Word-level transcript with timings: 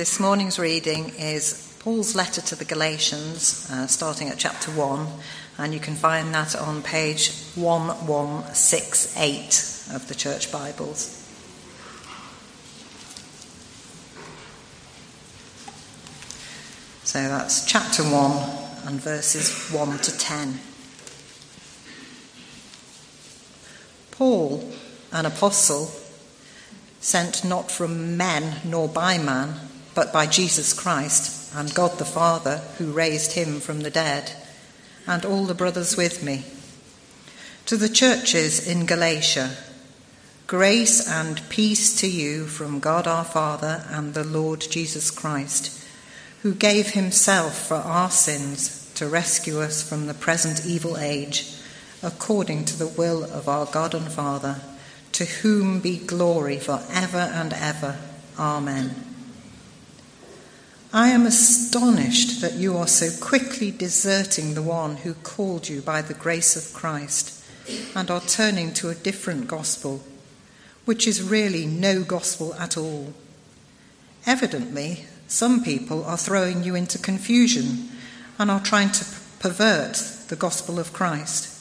This 0.00 0.16
morning's 0.18 0.58
reading 0.58 1.12
is 1.18 1.76
Paul's 1.80 2.14
letter 2.14 2.40
to 2.40 2.56
the 2.56 2.64
Galatians, 2.64 3.68
uh, 3.70 3.86
starting 3.86 4.30
at 4.30 4.38
chapter 4.38 4.70
1, 4.70 5.06
and 5.58 5.74
you 5.74 5.78
can 5.78 5.94
find 5.94 6.32
that 6.32 6.56
on 6.56 6.82
page 6.82 7.30
1168 7.54 9.94
of 9.94 10.08
the 10.08 10.14
Church 10.14 10.50
Bibles. 10.50 11.18
So 17.04 17.28
that's 17.28 17.66
chapter 17.66 18.02
1 18.02 18.86
and 18.86 18.98
verses 19.02 19.68
1 19.68 19.98
to 19.98 20.16
10. 20.16 20.60
Paul, 24.12 24.72
an 25.12 25.26
apostle, 25.26 25.90
sent 27.00 27.44
not 27.44 27.70
from 27.70 28.16
men 28.16 28.62
nor 28.64 28.88
by 28.88 29.18
man, 29.18 29.69
but 29.94 30.12
by 30.12 30.26
Jesus 30.26 30.72
Christ 30.72 31.54
and 31.54 31.74
God 31.74 31.98
the 31.98 32.04
Father, 32.04 32.58
who 32.78 32.92
raised 32.92 33.32
him 33.32 33.60
from 33.60 33.80
the 33.80 33.90
dead, 33.90 34.32
and 35.06 35.24
all 35.24 35.44
the 35.44 35.54
brothers 35.54 35.96
with 35.96 36.22
me. 36.22 36.44
To 37.66 37.76
the 37.76 37.88
churches 37.88 38.66
in 38.66 38.86
Galatia, 38.86 39.56
grace 40.46 41.08
and 41.08 41.40
peace 41.48 41.98
to 42.00 42.08
you 42.08 42.46
from 42.46 42.80
God 42.80 43.06
our 43.06 43.24
Father 43.24 43.84
and 43.88 44.14
the 44.14 44.24
Lord 44.24 44.60
Jesus 44.60 45.10
Christ, 45.10 45.84
who 46.42 46.54
gave 46.54 46.90
himself 46.90 47.68
for 47.68 47.76
our 47.76 48.10
sins 48.10 48.92
to 48.94 49.08
rescue 49.08 49.60
us 49.60 49.86
from 49.86 50.06
the 50.06 50.14
present 50.14 50.66
evil 50.66 50.96
age, 50.96 51.54
according 52.02 52.64
to 52.64 52.78
the 52.78 52.88
will 52.88 53.24
of 53.24 53.48
our 53.48 53.66
God 53.66 53.94
and 53.94 54.10
Father 54.10 54.60
to 55.12 55.24
whom 55.24 55.80
be 55.80 55.98
glory 55.98 56.58
for 56.58 56.82
ever 56.90 57.18
and 57.18 57.52
ever. 57.52 57.98
Amen. 58.38 59.09
I 60.92 61.10
am 61.10 61.24
astonished 61.24 62.40
that 62.40 62.54
you 62.54 62.76
are 62.76 62.88
so 62.88 63.10
quickly 63.24 63.70
deserting 63.70 64.54
the 64.54 64.62
one 64.62 64.96
who 64.96 65.14
called 65.14 65.68
you 65.68 65.82
by 65.82 66.02
the 66.02 66.14
grace 66.14 66.56
of 66.56 66.74
Christ 66.74 67.44
and 67.94 68.10
are 68.10 68.20
turning 68.20 68.72
to 68.74 68.88
a 68.88 68.96
different 68.96 69.46
gospel, 69.46 70.02
which 70.86 71.06
is 71.06 71.22
really 71.22 71.64
no 71.64 72.02
gospel 72.02 72.54
at 72.54 72.76
all. 72.76 73.14
Evidently, 74.26 75.04
some 75.28 75.62
people 75.62 76.04
are 76.04 76.16
throwing 76.16 76.64
you 76.64 76.74
into 76.74 76.98
confusion 76.98 77.90
and 78.36 78.50
are 78.50 78.58
trying 78.58 78.90
to 78.90 79.04
pervert 79.38 79.94
the 80.26 80.34
gospel 80.34 80.80
of 80.80 80.92
Christ. 80.92 81.56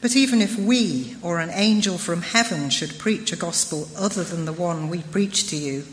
But 0.00 0.14
even 0.14 0.40
if 0.40 0.56
we 0.56 1.16
or 1.20 1.40
an 1.40 1.50
angel 1.50 1.98
from 1.98 2.22
heaven 2.22 2.70
should 2.70 2.96
preach 2.96 3.32
a 3.32 3.36
gospel 3.36 3.88
other 3.96 4.22
than 4.22 4.44
the 4.44 4.52
one 4.52 4.88
we 4.88 5.02
preach 5.02 5.48
to 5.48 5.56
you, 5.56 5.84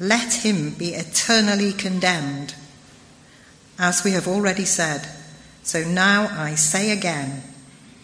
let 0.00 0.44
him 0.44 0.70
be 0.70 0.94
eternally 0.94 1.72
condemned. 1.72 2.54
As 3.78 4.04
we 4.04 4.12
have 4.12 4.28
already 4.28 4.64
said, 4.64 5.08
so 5.62 5.84
now 5.84 6.28
I 6.30 6.54
say 6.54 6.90
again 6.90 7.42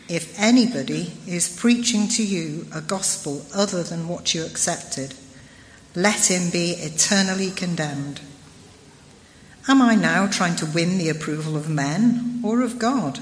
if 0.09 0.39
anybody 0.39 1.15
is 1.27 1.57
preaching 1.57 2.09
to 2.09 2.23
you 2.23 2.67
a 2.75 2.81
gospel 2.81 3.47
other 3.55 3.83
than 3.83 4.07
what 4.07 4.35
you 4.35 4.45
accepted, 4.45 5.15
let 5.95 6.31
him 6.31 6.51
be 6.51 6.73
eternally 6.73 7.51
condemned. 7.51 8.21
Am 9.67 9.81
I 9.81 9.95
now 9.95 10.27
trying 10.27 10.57
to 10.57 10.67
win 10.67 10.99
the 10.99 11.09
approval 11.09 11.57
of 11.57 11.71
men 11.71 12.41
or 12.45 12.61
of 12.61 12.79
God? 12.79 13.21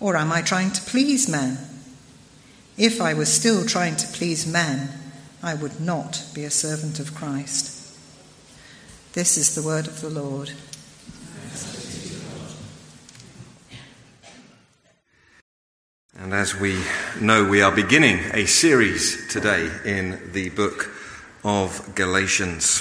Or 0.00 0.16
am 0.16 0.32
I 0.32 0.40
trying 0.40 0.70
to 0.70 0.80
please 0.80 1.28
men? 1.28 1.58
If 2.78 3.00
I 3.00 3.12
was 3.12 3.30
still 3.30 3.66
trying 3.66 3.96
to 3.96 4.06
please 4.06 4.46
men, 4.46 4.88
I 5.44 5.52
would 5.52 5.78
not 5.78 6.24
be 6.32 6.44
a 6.44 6.50
servant 6.50 6.98
of 6.98 7.14
Christ. 7.14 7.94
This 9.12 9.36
is 9.36 9.54
the 9.54 9.62
word 9.62 9.86
of 9.86 10.00
the 10.00 10.08
Lord. 10.08 10.52
And 16.18 16.32
as 16.32 16.58
we 16.58 16.82
know, 17.20 17.44
we 17.46 17.60
are 17.60 17.70
beginning 17.70 18.20
a 18.32 18.46
series 18.46 19.28
today 19.30 19.70
in 19.84 20.32
the 20.32 20.48
book 20.48 20.90
of 21.44 21.94
Galatians. 21.94 22.80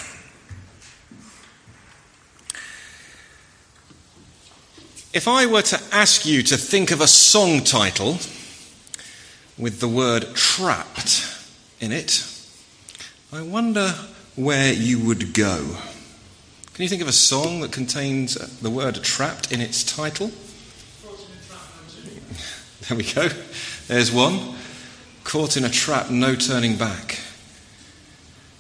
If 5.13 5.27
I 5.27 5.47
were 5.47 5.63
to 5.63 5.81
ask 5.91 6.25
you 6.25 6.41
to 6.43 6.55
think 6.55 6.91
of 6.91 7.01
a 7.01 7.07
song 7.07 7.65
title 7.65 8.19
with 9.57 9.81
the 9.81 9.89
word 9.89 10.33
trapped 10.33 11.27
in 11.81 11.91
it, 11.91 12.29
I 13.33 13.41
wonder 13.41 13.95
where 14.35 14.71
you 14.71 15.03
would 15.07 15.33
go. 15.33 15.57
Can 16.75 16.83
you 16.83 16.87
think 16.87 17.01
of 17.01 17.07
a 17.07 17.11
song 17.11 17.61
that 17.61 17.71
contains 17.71 18.35
the 18.35 18.69
word 18.69 18.93
trapped 19.03 19.51
in 19.51 19.59
its 19.59 19.83
title? 19.83 20.29
There 22.87 22.97
we 22.97 23.03
go. 23.05 23.29
There's 23.87 24.11
one. 24.11 24.55
Caught 25.23 25.57
in 25.57 25.65
a 25.65 25.69
trap, 25.69 26.11
no 26.11 26.35
turning 26.35 26.75
back. 26.75 27.17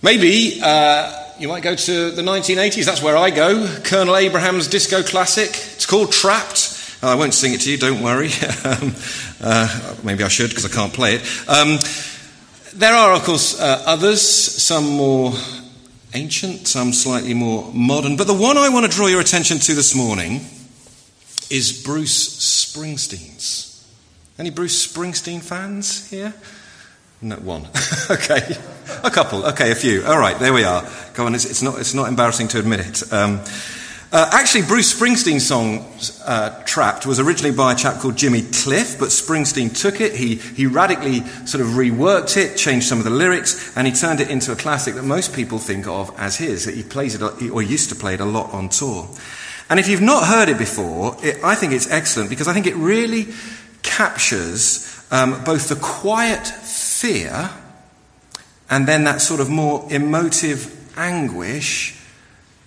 Maybe 0.01 0.59
uh, 0.63 1.23
you 1.37 1.49
might 1.49 1.61
go 1.61 1.75
to 1.75 2.09
the 2.09 2.23
1980s. 2.23 2.85
That's 2.85 3.03
where 3.03 3.17
I 3.17 3.29
go. 3.29 3.67
Colonel 3.83 4.15
Abrams' 4.15 4.67
disco 4.67 5.03
classic. 5.03 5.49
It's 5.49 5.85
called 5.85 6.11
Trapped. 6.11 6.97
I 7.03 7.13
won't 7.13 7.35
sing 7.35 7.53
it 7.53 7.61
to 7.61 7.69
you, 7.71 7.77
don't 7.77 8.01
worry. 8.01 8.31
um, 8.63 8.95
uh, 9.39 9.95
maybe 10.03 10.23
I 10.23 10.29
should 10.29 10.49
because 10.49 10.65
I 10.65 10.69
can't 10.69 10.93
play 10.93 11.15
it. 11.15 11.49
Um, 11.49 11.77
there 12.75 12.93
are, 12.93 13.13
of 13.13 13.23
course, 13.23 13.59
uh, 13.59 13.83
others, 13.85 14.21
some 14.21 14.89
more 14.89 15.33
ancient, 16.13 16.67
some 16.67 16.93
slightly 16.93 17.33
more 17.33 17.71
modern. 17.73 18.17
But 18.17 18.27
the 18.27 18.33
one 18.33 18.57
I 18.57 18.69
want 18.69 18.85
to 18.85 18.91
draw 18.91 19.07
your 19.07 19.21
attention 19.21 19.59
to 19.59 19.73
this 19.73 19.95
morning 19.95 20.41
is 21.49 21.83
Bruce 21.83 22.39
Springsteen's. 22.39 23.69
Any 24.39 24.49
Bruce 24.49 24.87
Springsteen 24.87 25.41
fans 25.41 26.09
here? 26.09 26.33
No, 27.21 27.35
one. 27.37 27.67
okay. 28.09 28.57
A 29.03 29.11
couple. 29.11 29.45
Okay, 29.47 29.71
a 29.71 29.75
few. 29.75 30.03
All 30.05 30.17
right, 30.17 30.37
there 30.39 30.53
we 30.53 30.63
are. 30.63 30.87
Go 31.13 31.25
on, 31.25 31.35
it's, 31.35 31.45
it's 31.45 31.61
not, 31.61 31.79
it's 31.79 31.93
not 31.93 32.09
embarrassing 32.09 32.47
to 32.49 32.59
admit 32.59 32.79
it. 32.79 33.13
Um, 33.13 33.41
uh, 34.13 34.29
actually, 34.31 34.61
Bruce 34.61 34.93
Springsteen's 34.93 35.47
song 35.47 35.91
uh, 36.23 36.61
Trapped 36.65 37.07
was 37.07 37.19
originally 37.19 37.55
by 37.55 37.71
a 37.71 37.75
chap 37.75 37.99
called 37.99 38.15
Jimmy 38.15 38.43
Cliff, 38.43 38.99
but 38.99 39.09
Springsteen 39.09 39.75
took 39.75 39.99
it, 40.01 40.13
he, 40.13 40.35
he 40.35 40.67
radically 40.67 41.21
sort 41.47 41.61
of 41.61 41.69
reworked 41.69 42.37
it, 42.37 42.55
changed 42.55 42.85
some 42.85 42.99
of 42.99 43.05
the 43.05 43.09
lyrics, 43.09 43.75
and 43.75 43.87
he 43.87 43.93
turned 43.93 44.19
it 44.19 44.29
into 44.29 44.51
a 44.51 44.55
classic 44.55 44.93
that 44.93 45.01
most 45.01 45.33
people 45.33 45.57
think 45.57 45.87
of 45.87 46.13
as 46.19 46.37
his. 46.37 46.65
He 46.65 46.83
plays 46.83 47.19
it, 47.19 47.23
or 47.49 47.63
used 47.63 47.89
to 47.89 47.95
play 47.95 48.13
it 48.13 48.19
a 48.19 48.25
lot 48.25 48.53
on 48.53 48.69
tour. 48.69 49.09
And 49.67 49.79
if 49.79 49.89
you've 49.89 49.99
not 49.99 50.27
heard 50.27 50.47
it 50.47 50.59
before, 50.59 51.17
it, 51.23 51.43
I 51.43 51.55
think 51.55 51.73
it's 51.73 51.89
excellent 51.89 52.29
because 52.29 52.47
I 52.47 52.53
think 52.53 52.67
it 52.67 52.75
really 52.75 53.29
captures 53.81 55.03
um, 55.09 55.43
both 55.43 55.69
the 55.69 55.75
quiet 55.75 56.45
fear 56.45 57.49
and 58.69 58.87
then 58.87 59.05
that 59.05 59.21
sort 59.21 59.39
of 59.39 59.49
more 59.49 59.87
emotive 59.89 60.71
anguish 60.95 61.99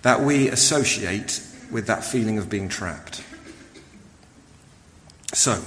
that 0.07 0.21
we 0.21 0.47
associate 0.47 1.41
with 1.69 1.87
that 1.87 2.01
feeling 2.01 2.37
of 2.37 2.49
being 2.49 2.69
trapped. 2.69 3.21
So, 5.33 5.61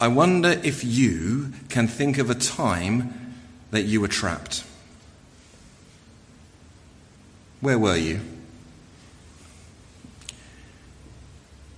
I 0.00 0.08
wonder 0.08 0.48
if 0.64 0.82
you 0.82 1.52
can 1.68 1.86
think 1.86 2.18
of 2.18 2.30
a 2.30 2.34
time 2.34 3.36
that 3.70 3.82
you 3.82 4.00
were 4.00 4.08
trapped. 4.08 4.64
Where 7.60 7.78
were 7.78 7.96
you? 7.96 8.22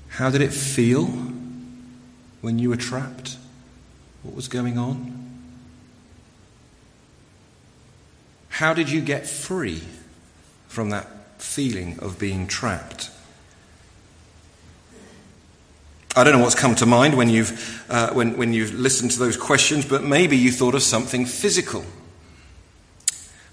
How 0.08 0.30
did 0.30 0.40
it 0.40 0.54
feel 0.54 1.04
when 2.40 2.58
you 2.58 2.70
were 2.70 2.78
trapped? 2.78 3.36
What 4.22 4.34
was 4.34 4.48
going 4.48 4.78
on? 4.78 5.12
How 8.48 8.72
did 8.72 8.88
you 8.88 9.02
get 9.02 9.26
free 9.26 9.82
from 10.68 10.88
that 10.88 11.15
feeling 11.46 11.98
of 12.00 12.18
being 12.18 12.46
trapped? 12.46 13.10
I 16.14 16.24
don't 16.24 16.32
know 16.32 16.42
what's 16.42 16.54
come 16.54 16.74
to 16.76 16.86
mind 16.86 17.16
when 17.16 17.28
you've, 17.28 17.86
uh, 17.90 18.10
when, 18.12 18.36
when 18.36 18.52
you've 18.52 18.72
listened 18.72 19.10
to 19.12 19.18
those 19.18 19.36
questions, 19.36 19.84
but 19.84 20.02
maybe 20.02 20.36
you 20.36 20.50
thought 20.50 20.74
of 20.74 20.82
something 20.82 21.26
physical. 21.26 21.84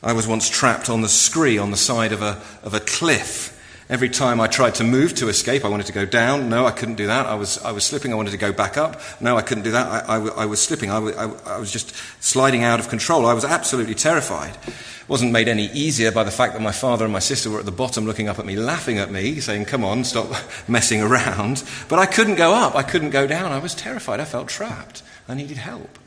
I 0.02 0.14
was 0.14 0.28
once 0.28 0.50
trapped 0.50 0.90
on 0.90 1.02
the 1.02 1.10
scree 1.10 1.58
on 1.58 1.72
the 1.72 1.78
side 1.78 2.12
of 2.12 2.22
a, 2.22 2.42
of 2.64 2.74
a 2.74 2.80
cliff 2.80 3.53
Every 3.94 4.10
time 4.10 4.42
I 4.42 4.48
tried 4.48 4.74
to 4.76 4.84
move 4.84 5.14
to 5.18 5.30
escape, 5.30 5.64
I 5.64 5.68
wanted 5.68 5.86
to 5.86 5.94
go 5.94 6.04
down. 6.04 6.50
No, 6.50 6.66
I 6.66 6.72
couldn't 6.72 6.96
do 6.96 7.06
that. 7.06 7.28
I 7.28 7.36
was, 7.36 7.60
I 7.60 7.72
was 7.72 7.86
slipping. 7.86 8.12
I 8.12 8.16
wanted 8.16 8.32
to 8.32 8.38
go 8.38 8.52
back 8.52 8.76
up. 8.76 9.00
No, 9.22 9.38
I 9.38 9.44
couldn't 9.44 9.66
do 9.66 9.70
that. 9.70 10.10
I, 10.10 10.16
I, 10.16 10.28
I 10.30 10.46
was 10.48 10.60
slipping. 10.60 10.90
I, 10.90 10.98
I, 10.98 11.60
was 11.60 11.72
just 11.72 11.94
sliding 12.20 12.64
out 12.64 12.80
of 12.80 12.90
control. 12.90 13.28
I 13.28 13.36
was 13.36 13.46
absolutely 13.46 13.94
terrified. 13.94 14.58
It 14.66 15.08
wasn't 15.08 15.32
made 15.32 15.48
any 15.48 15.68
easier 15.74 16.12
by 16.12 16.24
the 16.24 16.32
fact 16.32 16.54
that 16.54 16.62
my 16.64 16.72
father 16.72 17.06
and 17.06 17.14
my 17.14 17.20
sister 17.20 17.52
were 17.52 17.60
at 17.60 17.66
the 17.66 17.72
bottom 17.72 18.08
looking 18.08 18.28
up 18.28 18.40
at 18.40 18.48
me, 18.48 18.56
laughing 18.56 18.98
at 18.98 19.12
me, 19.12 19.40
saying, 19.40 19.66
Come 19.66 19.84
on, 19.84 20.04
stop 20.06 20.26
messing 20.68 21.00
around. 21.00 21.64
But 21.88 22.00
I 22.00 22.08
couldn't 22.08 22.34
go 22.34 22.52
up. 22.52 22.74
I 22.74 22.82
couldn't 22.82 23.12
go 23.12 23.28
down. 23.28 23.52
I 23.52 23.60
was 23.60 23.76
terrified. 23.76 24.20
I 24.20 24.26
felt 24.26 24.48
trapped. 24.48 25.04
I 25.28 25.36
needed 25.36 25.58
help. 25.58 26.00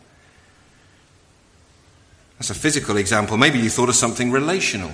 That's 2.38 2.50
a 2.50 2.54
physical 2.54 2.96
example. 2.96 3.36
Maybe 3.36 3.60
you 3.60 3.70
thought 3.70 3.88
of 3.88 3.94
something 3.94 4.32
relational. 4.32 4.90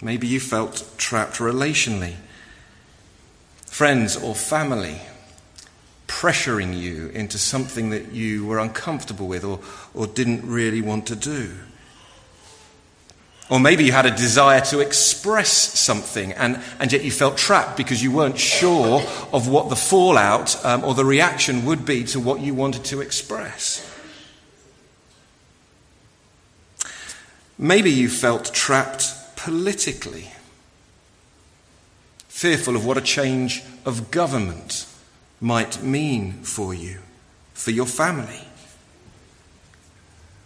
Maybe 0.00 0.26
you 0.26 0.40
felt 0.40 0.94
trapped 0.96 1.36
relationally. 1.36 2.14
Friends 3.66 4.16
or 4.16 4.34
family 4.34 5.00
pressuring 6.06 6.76
you 6.76 7.08
into 7.08 7.38
something 7.38 7.90
that 7.90 8.12
you 8.12 8.46
were 8.46 8.58
uncomfortable 8.58 9.28
with 9.28 9.44
or, 9.44 9.60
or 9.94 10.06
didn't 10.06 10.44
really 10.44 10.80
want 10.80 11.06
to 11.06 11.16
do. 11.16 11.52
Or 13.50 13.58
maybe 13.58 13.84
you 13.84 13.92
had 13.92 14.04
a 14.04 14.10
desire 14.10 14.60
to 14.66 14.80
express 14.80 15.50
something 15.50 16.32
and, 16.32 16.60
and 16.78 16.92
yet 16.92 17.02
you 17.02 17.10
felt 17.10 17.38
trapped 17.38 17.76
because 17.76 18.02
you 18.02 18.12
weren't 18.12 18.38
sure 18.38 19.00
of 19.32 19.48
what 19.48 19.70
the 19.70 19.76
fallout 19.76 20.62
um, 20.64 20.84
or 20.84 20.94
the 20.94 21.04
reaction 21.04 21.64
would 21.64 21.86
be 21.86 22.04
to 22.04 22.20
what 22.20 22.40
you 22.40 22.54
wanted 22.54 22.84
to 22.84 23.00
express. 23.00 23.84
Maybe 27.56 27.90
you 27.90 28.08
felt 28.08 28.52
trapped 28.52 29.14
politically, 29.48 30.30
fearful 32.28 32.76
of 32.76 32.84
what 32.84 32.98
a 32.98 33.00
change 33.00 33.62
of 33.86 34.10
government 34.10 34.86
might 35.40 35.82
mean 35.82 36.32
for 36.42 36.74
you, 36.74 36.98
for 37.54 37.70
your 37.70 37.86
family. 37.86 38.42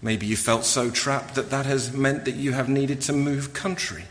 Maybe 0.01 0.27
you 0.27 0.37
felt 0.37 0.65
so 0.65 0.89
trapped 0.89 1.35
that 1.35 1.51
that 1.51 1.67
has 1.67 1.93
meant 1.93 2.27
that 2.27 2.37
you 2.37 2.53
have 2.53 2.69
needed 2.69 3.01
to 3.01 3.13
move 3.13 3.53
country. 3.53 4.05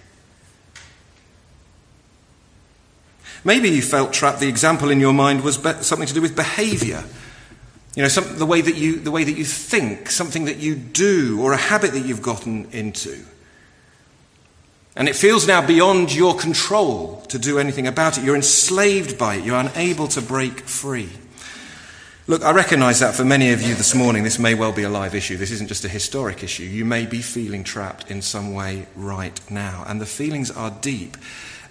Maybe 3.45 3.69
you 3.69 3.81
felt 3.81 4.11
trapped. 4.11 4.41
The 4.41 4.49
example 4.49 4.89
in 4.89 4.99
your 4.99 5.13
mind 5.13 5.41
was 5.41 5.57
be- 5.57 5.71
something 5.83 6.07
to 6.09 6.13
do 6.13 6.21
with 6.21 6.35
behavior. 6.35 7.05
You 7.95 8.03
know, 8.03 8.09
some, 8.09 8.37
the, 8.37 8.45
way 8.45 8.59
that 8.59 8.75
you, 8.75 8.99
the 8.99 9.11
way 9.11 9.23
that 9.23 9.37
you 9.37 9.45
think, 9.45 10.09
something 10.09 10.43
that 10.45 10.57
you 10.57 10.75
do, 10.75 11.41
or 11.41 11.53
a 11.53 11.57
habit 11.57 11.93
that 11.93 12.01
you've 12.01 12.21
gotten 12.21 12.69
into. 12.73 13.23
And 14.95 15.07
it 15.07 15.15
feels 15.15 15.47
now 15.47 15.65
beyond 15.65 16.13
your 16.13 16.35
control 16.35 17.21
to 17.29 17.39
do 17.39 17.59
anything 17.59 17.87
about 17.87 18.17
it. 18.17 18.23
You're 18.25 18.35
enslaved 18.35 19.17
by 19.17 19.35
it. 19.35 19.45
You're 19.45 19.59
unable 19.59 20.07
to 20.09 20.21
break 20.21 20.61
free. 20.61 21.09
Look, 22.27 22.43
I 22.43 22.51
recognize 22.51 22.99
that 22.99 23.15
for 23.15 23.25
many 23.25 23.51
of 23.51 23.61
you 23.61 23.73
this 23.73 23.95
morning, 23.95 24.23
this 24.23 24.37
may 24.37 24.53
well 24.53 24.71
be 24.71 24.83
a 24.83 24.89
live 24.89 25.15
issue. 25.15 25.37
This 25.37 25.51
isn't 25.51 25.67
just 25.67 25.85
a 25.85 25.89
historic 25.89 26.43
issue. 26.43 26.63
You 26.63 26.85
may 26.85 27.05
be 27.05 27.21
feeling 27.21 27.63
trapped 27.63 28.11
in 28.11 28.21
some 28.21 28.53
way 28.53 28.85
right 28.95 29.39
now. 29.49 29.83
And 29.87 29.99
the 29.99 30.05
feelings 30.05 30.51
are 30.51 30.71
deep. 30.81 31.17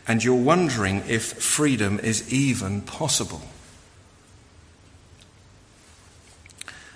And 0.09 0.25
you're 0.25 0.35
wondering 0.35 1.03
if 1.07 1.23
freedom 1.23 2.01
is 2.01 2.33
even 2.33 2.81
possible. 2.81 3.43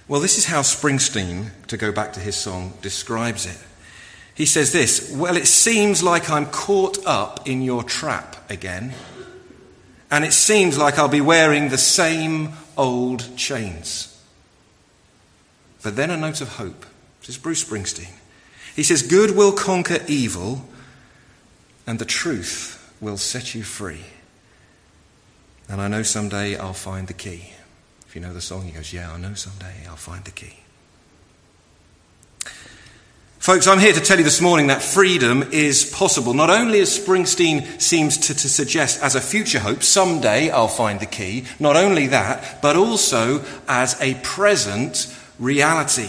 Well, 0.09 0.21
this 0.21 0.37
is 0.37 0.47
how 0.47 0.61
Springsteen, 0.61 1.50
to 1.69 1.76
go 1.76 1.93
back 1.93 2.12
to 2.15 2.21
his 2.21 2.37
song, 2.37 2.73
describes 2.82 3.47
it. 3.47 3.59
He 4.35 4.47
says 4.47 4.73
this 4.73 5.11
Well, 5.13 5.37
it 5.37 5.47
seems 5.47 6.03
like 6.03 6.29
I'm 6.31 6.47
caught 6.47 6.99
up 7.07 7.49
in 7.49 7.63
your 7.63 7.83
trap 7.83 8.51
again, 8.51 8.95
and 10.11 10.25
it 10.25 10.33
seems 10.33 10.77
like 10.77 10.99
I'll 10.99 11.09
be 11.09 11.21
wearing 11.21 11.69
the 11.69 11.79
same 11.79 12.53
old 12.77 13.37
chains. 13.37 14.11
But 15.83 15.97
then 15.97 16.11
a 16.11 16.17
note 16.17 16.41
of 16.41 16.57
hope. 16.57 16.87
This 17.21 17.31
is 17.31 17.39
Bruce 17.39 17.65
Springsteen. 17.65 18.13
He 18.75 18.83
says, 18.83 19.03
Good 19.03 19.37
will 19.37 19.53
conquer 19.53 19.99
evil, 20.09 20.67
and 21.87 21.99
the 21.99 22.05
truth 22.05 22.93
will 23.01 23.19
set 23.19 23.55
you 23.55 23.63
free. 23.63 24.05
And 25.69 25.81
I 25.81 25.89
know 25.89 26.03
someday 26.03 26.57
I'll 26.57 26.73
find 26.73 27.07
the 27.07 27.15
key. 27.15 27.53
If 28.07 28.15
you 28.15 28.21
know 28.21 28.35
the 28.35 28.41
song, 28.41 28.63
he 28.63 28.73
goes, 28.73 28.93
Yeah, 28.93 29.13
I 29.13 29.19
know 29.19 29.35
someday 29.35 29.87
I'll 29.89 29.97
find 29.97 30.25
the 30.25 30.31
key. 30.31 30.63
Folks, 33.44 33.67
I'm 33.67 33.79
here 33.79 33.93
to 33.93 34.00
tell 34.00 34.17
you 34.17 34.25
this 34.25 34.41
morning 34.41 34.69
that 34.69 34.81
freedom 34.81 35.43
is 35.52 35.85
possible. 35.85 36.32
Not 36.32 36.49
only 36.49 36.81
as 36.81 36.99
Springsteen 36.99 37.79
seems 37.79 38.17
to, 38.17 38.35
to, 38.35 38.49
suggest 38.49 39.02
as 39.02 39.14
a 39.14 39.20
future 39.20 39.58
hope, 39.58 39.82
someday 39.82 40.49
I'll 40.49 40.67
find 40.67 40.99
the 40.99 41.05
key, 41.05 41.44
not 41.61 41.76
only 41.76 42.06
that, 42.06 42.62
but 42.62 42.75
also 42.75 43.44
as 43.69 44.00
a 44.00 44.14
present 44.23 45.14
reality. 45.38 46.08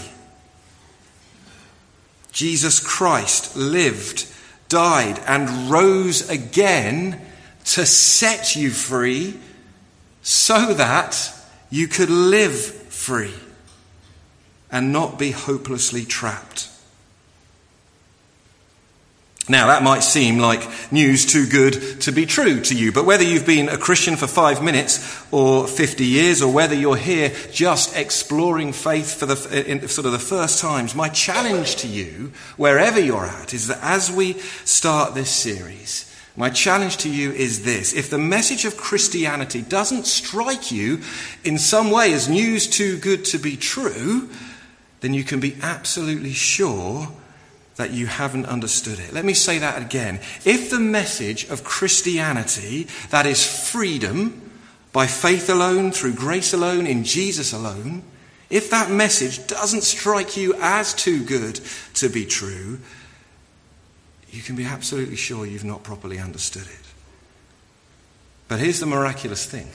Jesus 2.32 2.80
Christ 2.80 3.58
lived, 3.58 4.28
died, 4.70 5.20
and 5.28 5.70
rose 5.70 6.30
again 6.30 7.20
to 7.66 7.86
set 7.86 8.56
you 8.56 8.70
free 8.70 9.38
so 10.22 10.74
that 10.74 11.34
you 11.70 11.90
could 11.90 12.10
live 12.10 12.56
free 12.56 13.36
and 14.72 14.94
not 14.94 15.20
be 15.20 15.32
hopelessly 15.32 16.06
trapped. 16.06 16.70
Now, 19.48 19.68
that 19.68 19.84
might 19.84 20.00
seem 20.00 20.40
like 20.40 20.68
news 20.92 21.24
too 21.24 21.46
good 21.46 22.02
to 22.02 22.12
be 22.12 22.26
true 22.26 22.62
to 22.62 22.74
you, 22.74 22.92
but 22.92 23.06
whether 23.06 23.24
you've 23.24 23.46
been 23.46 23.70
a 23.70 23.78
Christian 23.78 24.16
for 24.16 24.26
five 24.26 24.64
minutes 24.64 25.24
or 25.32 25.68
50 25.68 26.04
years, 26.04 26.42
or 26.42 26.52
whether 26.52 26.74
you're 26.74 26.96
here 26.96 27.32
just 27.52 27.96
exploring 27.96 28.74
faith 28.74 29.14
for 29.14 29.28
the, 29.28 29.36
uh, 29.36 29.70
in, 29.70 29.88
sort 29.88 30.08
of 30.08 30.14
the 30.14 30.20
first 30.20 30.60
times, 30.60 30.96
my 30.96 31.10
challenge 31.10 31.76
to 31.78 31.88
you, 31.88 32.32
wherever 32.58 33.00
you're 33.00 33.28
at, 33.28 33.54
is 33.54 33.68
that 33.68 33.78
as 33.84 34.12
we 34.12 34.34
start 34.64 35.14
this 35.14 35.30
series, 35.30 36.12
my 36.36 36.50
challenge 36.50 36.98
to 36.98 37.10
you 37.10 37.32
is 37.32 37.64
this. 37.64 37.94
If 37.94 38.10
the 38.10 38.18
message 38.18 38.66
of 38.66 38.78
Christianity 38.78 39.62
doesn't 39.62 40.08
strike 40.08 40.72
you 40.72 41.02
in 41.44 41.60
some 41.60 41.92
way 41.92 42.14
as 42.14 42.28
news 42.28 42.66
too 42.66 42.98
good 42.98 43.24
to 43.26 43.38
be 43.38 43.58
true, 43.58 44.28
then 45.02 45.14
you 45.14 45.24
can 45.24 45.40
be 45.40 45.56
absolutely 45.62 46.34
sure 46.34 47.10
that 47.76 47.92
you 47.92 48.06
haven't 48.06 48.46
understood 48.46 49.00
it. 49.00 49.14
Let 49.14 49.26
me 49.26 49.34
say 49.34 49.58
that 49.60 49.82
again. 49.82 50.20
If 50.46 50.70
the 50.70 50.80
message 50.80 51.50
of 51.50 51.64
Christianity, 51.64 52.88
that 53.10 53.26
is 53.26 53.70
freedom 53.70 54.52
by 54.94 55.08
faith 55.08 55.50
alone, 55.50 55.92
through 55.92 56.14
grace 56.14 56.54
alone, 56.54 56.88
in 56.88 57.04
Jesus 57.04 57.52
alone, 57.52 58.04
if 58.50 58.70
that 58.70 58.90
message 58.90 59.46
doesn't 59.48 59.84
strike 59.84 60.38
you 60.38 60.56
as 60.62 60.94
too 60.94 61.24
good 61.24 61.60
to 61.96 62.08
be 62.08 62.26
true, 62.26 62.80
you 64.30 64.42
can 64.42 64.56
be 64.56 64.66
absolutely 64.66 65.16
sure 65.16 65.46
you've 65.46 65.66
not 65.66 65.84
properly 65.84 66.20
understood 66.20 66.64
it. 66.64 66.86
But 68.48 68.60
here's 68.60 68.80
the 68.80 68.86
miraculous 68.86 69.46
thing. 69.46 69.68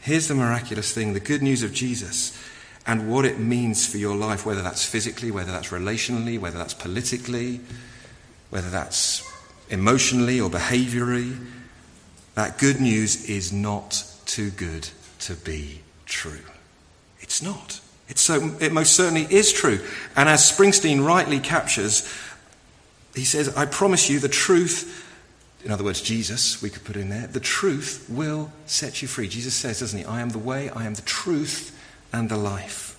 Here's 0.00 0.28
the 0.28 0.34
miraculous 0.34 0.92
thing 0.92 1.12
the 1.12 1.20
good 1.20 1.42
news 1.42 1.62
of 1.62 1.72
Jesus 1.72 2.36
and 2.86 3.10
what 3.10 3.24
it 3.24 3.38
means 3.38 3.86
for 3.86 3.98
your 3.98 4.16
life, 4.16 4.44
whether 4.44 4.62
that's 4.62 4.84
physically, 4.84 5.30
whether 5.30 5.52
that's 5.52 5.68
relationally, 5.68 6.38
whether 6.38 6.58
that's 6.58 6.74
politically, 6.74 7.60
whether 8.50 8.70
that's 8.70 9.30
emotionally 9.70 10.40
or 10.40 10.50
behaviorally. 10.50 11.36
That 12.34 12.58
good 12.58 12.80
news 12.80 13.28
is 13.28 13.52
not 13.52 14.04
too 14.26 14.50
good 14.50 14.88
to 15.20 15.34
be 15.34 15.80
true. 16.06 16.40
It's 17.20 17.42
not. 17.42 17.80
It's 18.08 18.20
so, 18.20 18.56
it 18.60 18.72
most 18.72 18.94
certainly 18.94 19.26
is 19.30 19.52
true. 19.52 19.80
And 20.16 20.28
as 20.28 20.40
Springsteen 20.50 21.06
rightly 21.06 21.38
captures, 21.38 22.06
he 23.14 23.24
says, 23.24 23.54
I 23.56 23.66
promise 23.66 24.10
you 24.10 24.18
the 24.18 24.28
truth, 24.28 25.08
in 25.64 25.70
other 25.70 25.84
words, 25.84 26.00
Jesus, 26.00 26.60
we 26.60 26.70
could 26.70 26.84
put 26.84 26.96
in 26.96 27.08
there, 27.08 27.26
the 27.26 27.40
truth 27.40 28.06
will 28.08 28.50
set 28.66 29.00
you 29.02 29.08
free. 29.08 29.28
Jesus 29.28 29.54
says, 29.54 29.80
doesn't 29.80 29.98
he? 29.98 30.04
I 30.04 30.20
am 30.20 30.30
the 30.30 30.38
way, 30.38 30.68
I 30.70 30.84
am 30.84 30.94
the 30.94 31.02
truth, 31.02 31.78
and 32.12 32.28
the 32.28 32.36
life. 32.36 32.98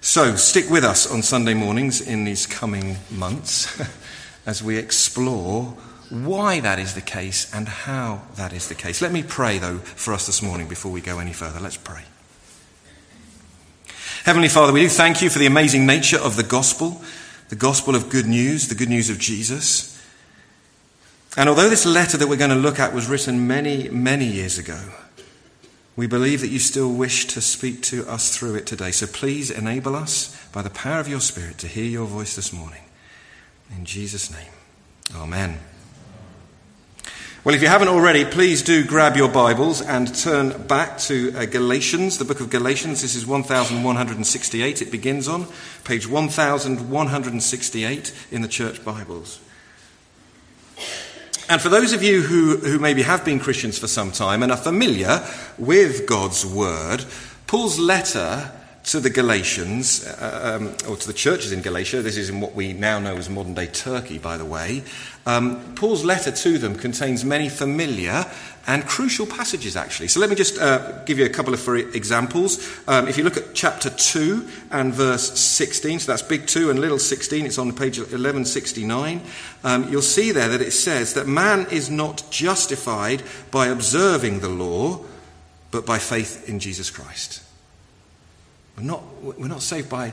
So, 0.00 0.34
stick 0.36 0.70
with 0.70 0.82
us 0.82 1.10
on 1.10 1.22
Sunday 1.22 1.54
mornings 1.54 2.00
in 2.00 2.24
these 2.24 2.46
coming 2.46 2.96
months 3.10 3.80
as 4.46 4.62
we 4.62 4.78
explore 4.78 5.76
why 6.08 6.58
that 6.60 6.78
is 6.78 6.94
the 6.94 7.00
case 7.00 7.52
and 7.54 7.68
how 7.68 8.22
that 8.36 8.52
is 8.52 8.68
the 8.68 8.74
case. 8.74 9.00
Let 9.00 9.12
me 9.12 9.22
pray, 9.22 9.58
though, 9.58 9.78
for 9.78 10.12
us 10.12 10.26
this 10.26 10.42
morning 10.42 10.68
before 10.68 10.90
we 10.90 11.00
go 11.00 11.18
any 11.18 11.32
further. 11.32 11.60
Let's 11.60 11.76
pray. 11.76 12.02
Heavenly 14.24 14.48
Father, 14.48 14.72
we 14.72 14.80
do 14.80 14.88
thank 14.88 15.22
you 15.22 15.30
for 15.30 15.38
the 15.38 15.46
amazing 15.46 15.86
nature 15.86 16.18
of 16.18 16.36
the 16.36 16.42
gospel, 16.42 17.00
the 17.48 17.56
gospel 17.56 17.94
of 17.94 18.10
good 18.10 18.26
news, 18.26 18.68
the 18.68 18.74
good 18.74 18.88
news 18.88 19.08
of 19.08 19.18
Jesus. 19.18 19.98
And 21.36 21.48
although 21.48 21.68
this 21.68 21.86
letter 21.86 22.16
that 22.16 22.28
we're 22.28 22.36
going 22.36 22.50
to 22.50 22.56
look 22.56 22.80
at 22.80 22.92
was 22.92 23.08
written 23.08 23.46
many, 23.46 23.88
many 23.88 24.26
years 24.26 24.58
ago, 24.58 24.78
we 26.00 26.06
believe 26.06 26.40
that 26.40 26.48
you 26.48 26.58
still 26.58 26.90
wish 26.90 27.26
to 27.26 27.42
speak 27.42 27.82
to 27.82 28.08
us 28.08 28.34
through 28.34 28.54
it 28.54 28.64
today. 28.64 28.90
So 28.90 29.06
please 29.06 29.50
enable 29.50 29.94
us 29.94 30.34
by 30.50 30.62
the 30.62 30.70
power 30.70 30.98
of 30.98 31.08
your 31.08 31.20
Spirit 31.20 31.58
to 31.58 31.68
hear 31.68 31.84
your 31.84 32.06
voice 32.06 32.34
this 32.34 32.54
morning. 32.54 32.80
In 33.76 33.84
Jesus' 33.84 34.30
name, 34.30 34.48
Amen. 35.14 35.58
Well, 37.44 37.54
if 37.54 37.60
you 37.60 37.68
haven't 37.68 37.88
already, 37.88 38.24
please 38.24 38.62
do 38.62 38.82
grab 38.82 39.14
your 39.14 39.28
Bibles 39.28 39.82
and 39.82 40.14
turn 40.14 40.66
back 40.66 40.96
to 41.00 41.34
uh, 41.36 41.44
Galatians, 41.44 42.16
the 42.16 42.24
book 42.24 42.40
of 42.40 42.48
Galatians. 42.48 43.02
This 43.02 43.14
is 43.14 43.26
1168. 43.26 44.80
It 44.80 44.90
begins 44.90 45.28
on 45.28 45.48
page 45.84 46.08
1168 46.08 48.14
in 48.30 48.40
the 48.40 48.48
church 48.48 48.82
Bibles. 48.82 49.38
And 51.50 51.60
for 51.60 51.68
those 51.68 51.92
of 51.92 52.00
you 52.00 52.22
who, 52.22 52.58
who 52.58 52.78
maybe 52.78 53.02
have 53.02 53.24
been 53.24 53.40
Christians 53.40 53.76
for 53.76 53.88
some 53.88 54.12
time 54.12 54.44
and 54.44 54.52
are 54.52 54.56
familiar 54.56 55.20
with 55.58 56.06
God's 56.06 56.46
word, 56.46 57.04
Paul's 57.48 57.76
letter 57.76 58.52
to 58.82 58.98
the 58.98 59.10
Galatians, 59.10 60.06
uh, 60.06 60.58
um, 60.58 60.68
or 60.88 60.96
to 60.96 61.06
the 61.06 61.12
churches 61.12 61.52
in 61.52 61.60
Galatia, 61.60 62.02
this 62.02 62.16
is 62.16 62.30
in 62.30 62.40
what 62.40 62.54
we 62.54 62.72
now 62.72 62.98
know 62.98 63.16
as 63.16 63.28
modern 63.28 63.54
day 63.54 63.66
Turkey, 63.66 64.18
by 64.18 64.36
the 64.36 64.44
way, 64.44 64.82
um, 65.26 65.74
Paul's 65.74 66.04
letter 66.04 66.30
to 66.30 66.58
them 66.58 66.74
contains 66.74 67.24
many 67.24 67.48
familiar 67.48 68.24
and 68.66 68.86
crucial 68.86 69.26
passages, 69.26 69.76
actually. 69.76 70.08
So 70.08 70.18
let 70.18 70.30
me 70.30 70.36
just 70.36 70.58
uh, 70.58 71.04
give 71.04 71.18
you 71.18 71.26
a 71.26 71.30
couple 71.30 71.52
of 71.52 71.68
examples. 71.94 72.80
Um, 72.88 73.06
if 73.06 73.18
you 73.18 73.24
look 73.24 73.36
at 73.36 73.54
chapter 73.54 73.90
2 73.90 74.48
and 74.70 74.94
verse 74.94 75.38
16, 75.38 76.00
so 76.00 76.12
that's 76.12 76.22
big 76.22 76.46
2 76.46 76.70
and 76.70 76.78
little 76.78 76.98
16, 76.98 77.44
it's 77.44 77.58
on 77.58 77.72
page 77.72 77.98
1169, 77.98 79.20
um, 79.62 79.90
you'll 79.90 80.02
see 80.02 80.32
there 80.32 80.48
that 80.48 80.62
it 80.62 80.72
says 80.72 81.14
that 81.14 81.26
man 81.26 81.66
is 81.70 81.90
not 81.90 82.24
justified 82.30 83.22
by 83.50 83.66
observing 83.66 84.40
the 84.40 84.48
law, 84.48 85.00
but 85.70 85.84
by 85.84 85.98
faith 85.98 86.48
in 86.48 86.58
Jesus 86.58 86.90
Christ. 86.90 87.42
We're 88.76 88.84
not, 88.84 89.02
we're 89.22 89.48
not 89.48 89.62
saved 89.62 89.90
by 89.90 90.12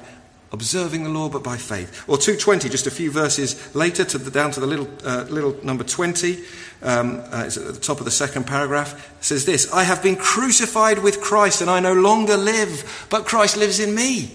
observing 0.52 1.04
the 1.04 1.10
law, 1.10 1.30
but 1.30 1.44
by 1.44 1.58
faith. 1.58 2.04
Or 2.08 2.18
220, 2.18 2.70
just 2.70 2.88
a 2.88 2.92
few 2.92 3.12
verses 3.12 3.76
later, 3.76 4.06
to 4.06 4.18
the, 4.18 4.32
down 4.32 4.52
to 4.52 4.60
the 4.60 4.68
little, 4.68 4.88
uh, 5.04 5.26
little 5.30 5.56
number 5.64 5.84
20, 5.84 6.44
um, 6.84 7.22
uh, 7.32 7.44
it's 7.46 7.58
at 7.58 7.74
the 7.74 7.80
top 7.80 8.00
of 8.00 8.06
the 8.06 8.12
second 8.12 8.46
paragraph, 8.46 9.16
says 9.22 9.46
this 9.46 9.72
I 9.74 9.84
have 9.84 10.02
been 10.04 10.16
crucified 10.16 11.00
with 11.00 11.22
Christ, 11.22 11.62
and 11.62 11.70
I 11.70 11.80
no 11.80 11.94
longer 11.94 12.38
live, 12.38 13.08
but 13.10 13.26
Christ 13.26 13.58
lives 13.58 13.80
in 13.80 13.94
me. 13.94 14.32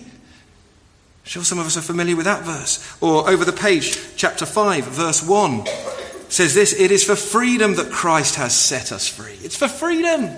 Sure, 1.25 1.45
some 1.45 1.59
of 1.59 1.67
us 1.67 1.76
are 1.76 1.83
familiar 1.83 2.17
with 2.17 2.25
that 2.25 2.43
verse. 2.43 2.97
Or 3.00 3.29
over 3.31 3.45
the 3.45 3.52
page, 3.52 3.97
chapter 4.17 4.45
5, 4.45 4.85
verse 4.87 5.23
1 5.23 5.67
says 6.29 6.55
this 6.55 6.73
It 6.73 6.91
is 6.91 7.05
for 7.05 7.14
freedom 7.14 7.75
that 7.76 7.93
Christ 7.93 8.35
has 8.37 8.57
set 8.57 8.91
us 8.91 9.07
free. 9.07 9.38
It's 9.43 9.57
for 9.57 9.69
freedom. 9.69 10.31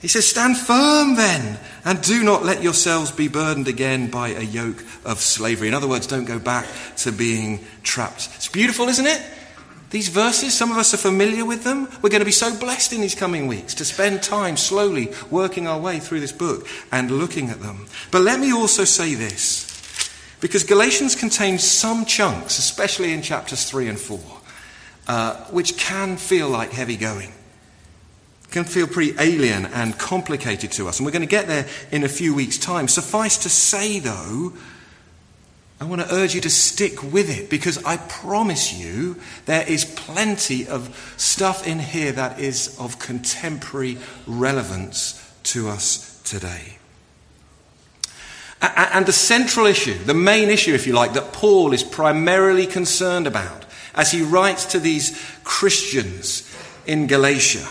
He 0.00 0.08
says, 0.08 0.28
Stand 0.28 0.56
firm 0.56 1.14
then, 1.14 1.58
and 1.86 2.02
do 2.02 2.24
not 2.24 2.44
let 2.44 2.64
yourselves 2.64 3.12
be 3.12 3.28
burdened 3.28 3.68
again 3.68 4.10
by 4.10 4.30
a 4.30 4.42
yoke 4.42 4.84
of 5.04 5.20
slavery. 5.20 5.68
In 5.68 5.74
other 5.74 5.86
words, 5.86 6.08
don't 6.08 6.24
go 6.24 6.40
back 6.40 6.66
to 6.96 7.12
being 7.12 7.64
trapped. 7.84 8.28
It's 8.34 8.48
beautiful, 8.48 8.88
isn't 8.88 9.06
it? 9.06 9.22
These 9.90 10.08
verses, 10.08 10.52
some 10.52 10.72
of 10.72 10.78
us 10.78 10.92
are 10.94 10.96
familiar 10.96 11.44
with 11.44 11.62
them. 11.62 11.88
We're 12.02 12.10
going 12.10 12.22
to 12.22 12.26
be 12.26 12.32
so 12.32 12.58
blessed 12.58 12.92
in 12.92 13.02
these 13.02 13.14
coming 13.14 13.46
weeks 13.46 13.72
to 13.74 13.84
spend 13.84 14.20
time 14.20 14.56
slowly 14.56 15.12
working 15.30 15.68
our 15.68 15.78
way 15.78 16.00
through 16.00 16.18
this 16.18 16.32
book 16.32 16.66
and 16.90 17.08
looking 17.08 17.50
at 17.50 17.60
them. 17.60 17.86
But 18.10 18.22
let 18.22 18.40
me 18.40 18.52
also 18.52 18.82
say 18.82 19.14
this, 19.14 20.10
because 20.40 20.64
Galatians 20.64 21.14
contains 21.14 21.62
some 21.62 22.04
chunks, 22.04 22.58
especially 22.58 23.12
in 23.12 23.22
chapters 23.22 23.70
3 23.70 23.90
and 23.90 23.98
4, 23.98 24.18
uh, 25.06 25.36
which 25.52 25.76
can 25.76 26.16
feel 26.16 26.48
like 26.48 26.72
heavy 26.72 26.96
going 26.96 27.32
can 28.56 28.64
feel 28.64 28.86
pretty 28.86 29.14
alien 29.20 29.66
and 29.66 29.98
complicated 29.98 30.72
to 30.72 30.88
us. 30.88 30.98
And 30.98 31.04
we're 31.04 31.12
going 31.12 31.20
to 31.20 31.26
get 31.26 31.46
there 31.46 31.66
in 31.92 32.04
a 32.04 32.08
few 32.08 32.34
weeks' 32.34 32.56
time. 32.56 32.88
Suffice 32.88 33.36
to 33.38 33.50
say, 33.50 33.98
though, 33.98 34.54
I 35.78 35.84
want 35.84 36.00
to 36.00 36.14
urge 36.14 36.34
you 36.34 36.40
to 36.40 36.48
stick 36.48 37.02
with 37.02 37.28
it 37.28 37.50
because 37.50 37.84
I 37.84 37.98
promise 37.98 38.72
you 38.72 39.16
there 39.44 39.62
is 39.68 39.84
plenty 39.84 40.66
of 40.66 41.14
stuff 41.18 41.66
in 41.66 41.80
here 41.80 42.12
that 42.12 42.40
is 42.40 42.74
of 42.80 42.98
contemporary 42.98 43.98
relevance 44.26 45.22
to 45.42 45.68
us 45.68 46.18
today. 46.22 46.78
And 48.62 49.04
the 49.04 49.12
central 49.12 49.66
issue, 49.66 49.98
the 50.02 50.14
main 50.14 50.48
issue, 50.48 50.72
if 50.72 50.86
you 50.86 50.94
like, 50.94 51.12
that 51.12 51.34
Paul 51.34 51.74
is 51.74 51.82
primarily 51.82 52.66
concerned 52.66 53.26
about 53.26 53.66
as 53.94 54.12
he 54.12 54.22
writes 54.22 54.64
to 54.72 54.78
these 54.78 55.22
Christians 55.44 56.50
in 56.86 57.06
Galatia 57.06 57.68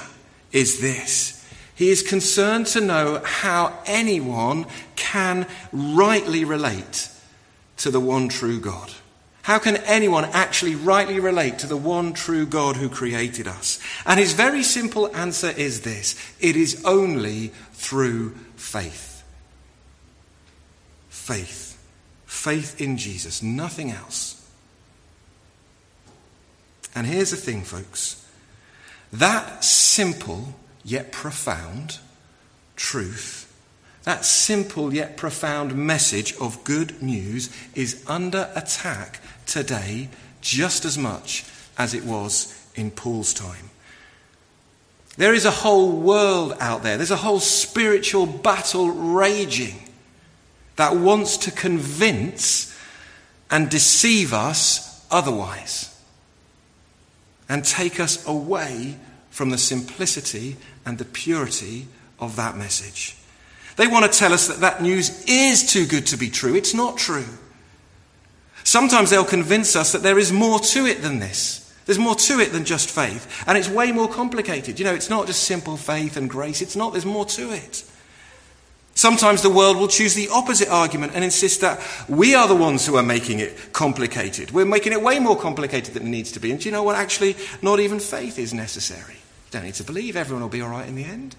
is 0.55 0.79
this. 0.79 1.45
He 1.75 1.89
is 1.89 2.01
concerned 2.01 2.67
to 2.67 2.81
know 2.81 3.21
how 3.23 3.77
anyone 3.85 4.65
can 4.95 5.45
rightly 5.73 6.45
relate 6.45 7.09
to 7.77 7.91
the 7.91 7.99
one 7.99 8.29
true 8.29 8.59
God. 8.59 8.91
How 9.41 9.59
can 9.59 9.77
anyone 9.77 10.23
actually 10.25 10.73
rightly 10.73 11.19
relate 11.19 11.59
to 11.59 11.67
the 11.67 11.77
one 11.77 12.13
true 12.13 12.45
God 12.45 12.77
who 12.77 12.87
created 12.89 13.47
us? 13.47 13.79
And 14.05 14.19
his 14.19 14.31
very 14.31 14.63
simple 14.63 15.13
answer 15.13 15.49
is 15.49 15.81
this 15.81 16.15
it 16.39 16.55
is 16.55 16.83
only 16.85 17.49
through 17.73 18.31
faith. 18.55 19.23
Faith. 21.09 21.77
Faith 22.25 22.79
in 22.79 22.97
Jesus, 22.97 23.43
nothing 23.43 23.91
else. 23.91 24.49
And 26.95 27.05
here's 27.05 27.31
the 27.31 27.37
thing, 27.37 27.61
folks 27.63 28.24
that 29.19 29.63
simple 29.63 30.55
yet 30.83 31.11
profound 31.11 31.99
truth, 32.75 33.51
that 34.03 34.25
simple 34.25 34.93
yet 34.93 35.17
profound 35.17 35.75
message 35.75 36.35
of 36.37 36.63
good 36.63 37.01
news 37.01 37.49
is 37.73 38.03
under 38.07 38.49
attack 38.55 39.19
today 39.45 40.09
just 40.41 40.85
as 40.85 40.97
much 40.97 41.45
as 41.77 41.93
it 41.93 42.03
was 42.03 42.69
in 42.75 42.91
Paul's 42.91 43.33
time. 43.33 43.69
There 45.17 45.33
is 45.33 45.45
a 45.45 45.51
whole 45.51 45.91
world 45.91 46.55
out 46.59 46.83
there, 46.83 46.97
there's 46.97 47.11
a 47.11 47.15
whole 47.15 47.39
spiritual 47.39 48.25
battle 48.25 48.89
raging 48.89 49.89
that 50.75 50.97
wants 50.97 51.37
to 51.37 51.51
convince 51.51 52.77
and 53.49 53.69
deceive 53.69 54.33
us 54.33 55.05
otherwise 55.09 55.94
and 57.47 57.63
take 57.63 57.99
us 57.99 58.25
away 58.27 58.97
from 59.29 59.49
the 59.49 59.57
simplicity 59.57 60.55
and 60.85 60.97
the 60.97 61.05
purity 61.05 61.87
of 62.19 62.35
that 62.37 62.57
message. 62.57 63.17
They 63.75 63.87
want 63.87 64.11
to 64.11 64.17
tell 64.17 64.33
us 64.33 64.47
that 64.47 64.61
that 64.61 64.81
news 64.81 65.25
is 65.27 65.71
too 65.71 65.85
good 65.85 66.07
to 66.07 66.17
be 66.17 66.29
true. 66.29 66.55
It's 66.55 66.73
not 66.73 66.97
true. 66.97 67.25
Sometimes 68.63 69.09
they'll 69.09 69.25
convince 69.25 69.75
us 69.75 69.91
that 69.91 70.01
there 70.01 70.17
is 70.17 70.31
more 70.31 70.59
to 70.59 70.85
it 70.85 71.01
than 71.01 71.19
this. 71.19 71.61
There's 71.85 71.99
more 71.99 72.15
to 72.15 72.39
it 72.39 72.51
than 72.51 72.65
just 72.65 72.89
faith. 72.89 73.43
And 73.45 73.57
it's 73.57 73.69
way 73.69 73.91
more 73.91 74.07
complicated. 74.07 74.79
You 74.79 74.85
know, 74.85 74.93
it's 74.93 75.09
not 75.09 75.27
just 75.27 75.43
simple 75.43 75.77
faith 75.77 76.17
and 76.17 76.29
grace. 76.29 76.61
It's 76.61 76.75
not, 76.75 76.93
there's 76.93 77.05
more 77.05 77.25
to 77.25 77.51
it. 77.51 77.83
Sometimes 79.05 79.43
the 79.43 79.51
world 79.51 79.77
will 79.77 79.87
choose 79.87 80.15
the 80.15 80.29
opposite 80.29 80.67
argument 80.67 81.11
and 81.13 81.23
insist 81.23 81.61
that 81.61 81.79
we 82.09 82.33
are 82.33 82.47
the 82.47 82.55
ones 82.55 82.87
who 82.87 82.95
are 82.95 83.03
making 83.03 83.37
it 83.37 83.71
complicated. 83.71 84.49
We're 84.49 84.65
making 84.65 84.93
it 84.93 85.03
way 85.03 85.19
more 85.19 85.37
complicated 85.39 85.93
than 85.93 86.07
it 86.07 86.09
needs 86.09 86.31
to 86.31 86.39
be. 86.39 86.49
And 86.49 86.59
do 86.59 86.65
you 86.65 86.71
know 86.71 86.81
what? 86.81 86.95
Actually, 86.95 87.35
not 87.61 87.79
even 87.79 87.99
faith 87.99 88.39
is 88.39 88.51
necessary. 88.51 89.13
You 89.13 89.51
don't 89.51 89.65
need 89.65 89.75
to 89.75 89.83
believe 89.83 90.15
everyone 90.15 90.41
will 90.41 90.49
be 90.49 90.63
all 90.63 90.71
right 90.71 90.87
in 90.87 90.95
the 90.95 91.03
end. 91.03 91.35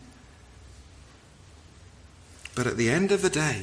But 2.55 2.69
at 2.69 2.77
the 2.77 2.89
end 2.89 3.11
of 3.11 3.23
the 3.23 3.31
day, 3.31 3.63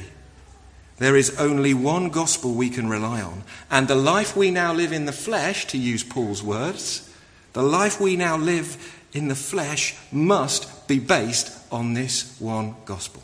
there 0.98 1.16
is 1.16 1.40
only 1.40 1.72
one 1.72 2.10
gospel 2.10 2.52
we 2.52 2.68
can 2.68 2.90
rely 2.90 3.22
on. 3.22 3.42
And 3.70 3.88
the 3.88 3.94
life 3.94 4.36
we 4.36 4.50
now 4.50 4.74
live 4.74 4.92
in 4.92 5.06
the 5.06 5.12
flesh, 5.12 5.66
to 5.68 5.78
use 5.78 6.04
Paul's 6.04 6.42
words, 6.42 7.10
the 7.54 7.62
life 7.62 7.98
we 7.98 8.16
now 8.16 8.36
live 8.36 9.00
in 9.14 9.28
the 9.28 9.34
flesh 9.34 9.96
must 10.12 10.88
be 10.88 10.98
based 10.98 11.58
on 11.72 11.94
this 11.94 12.38
one 12.38 12.74
gospel. 12.84 13.22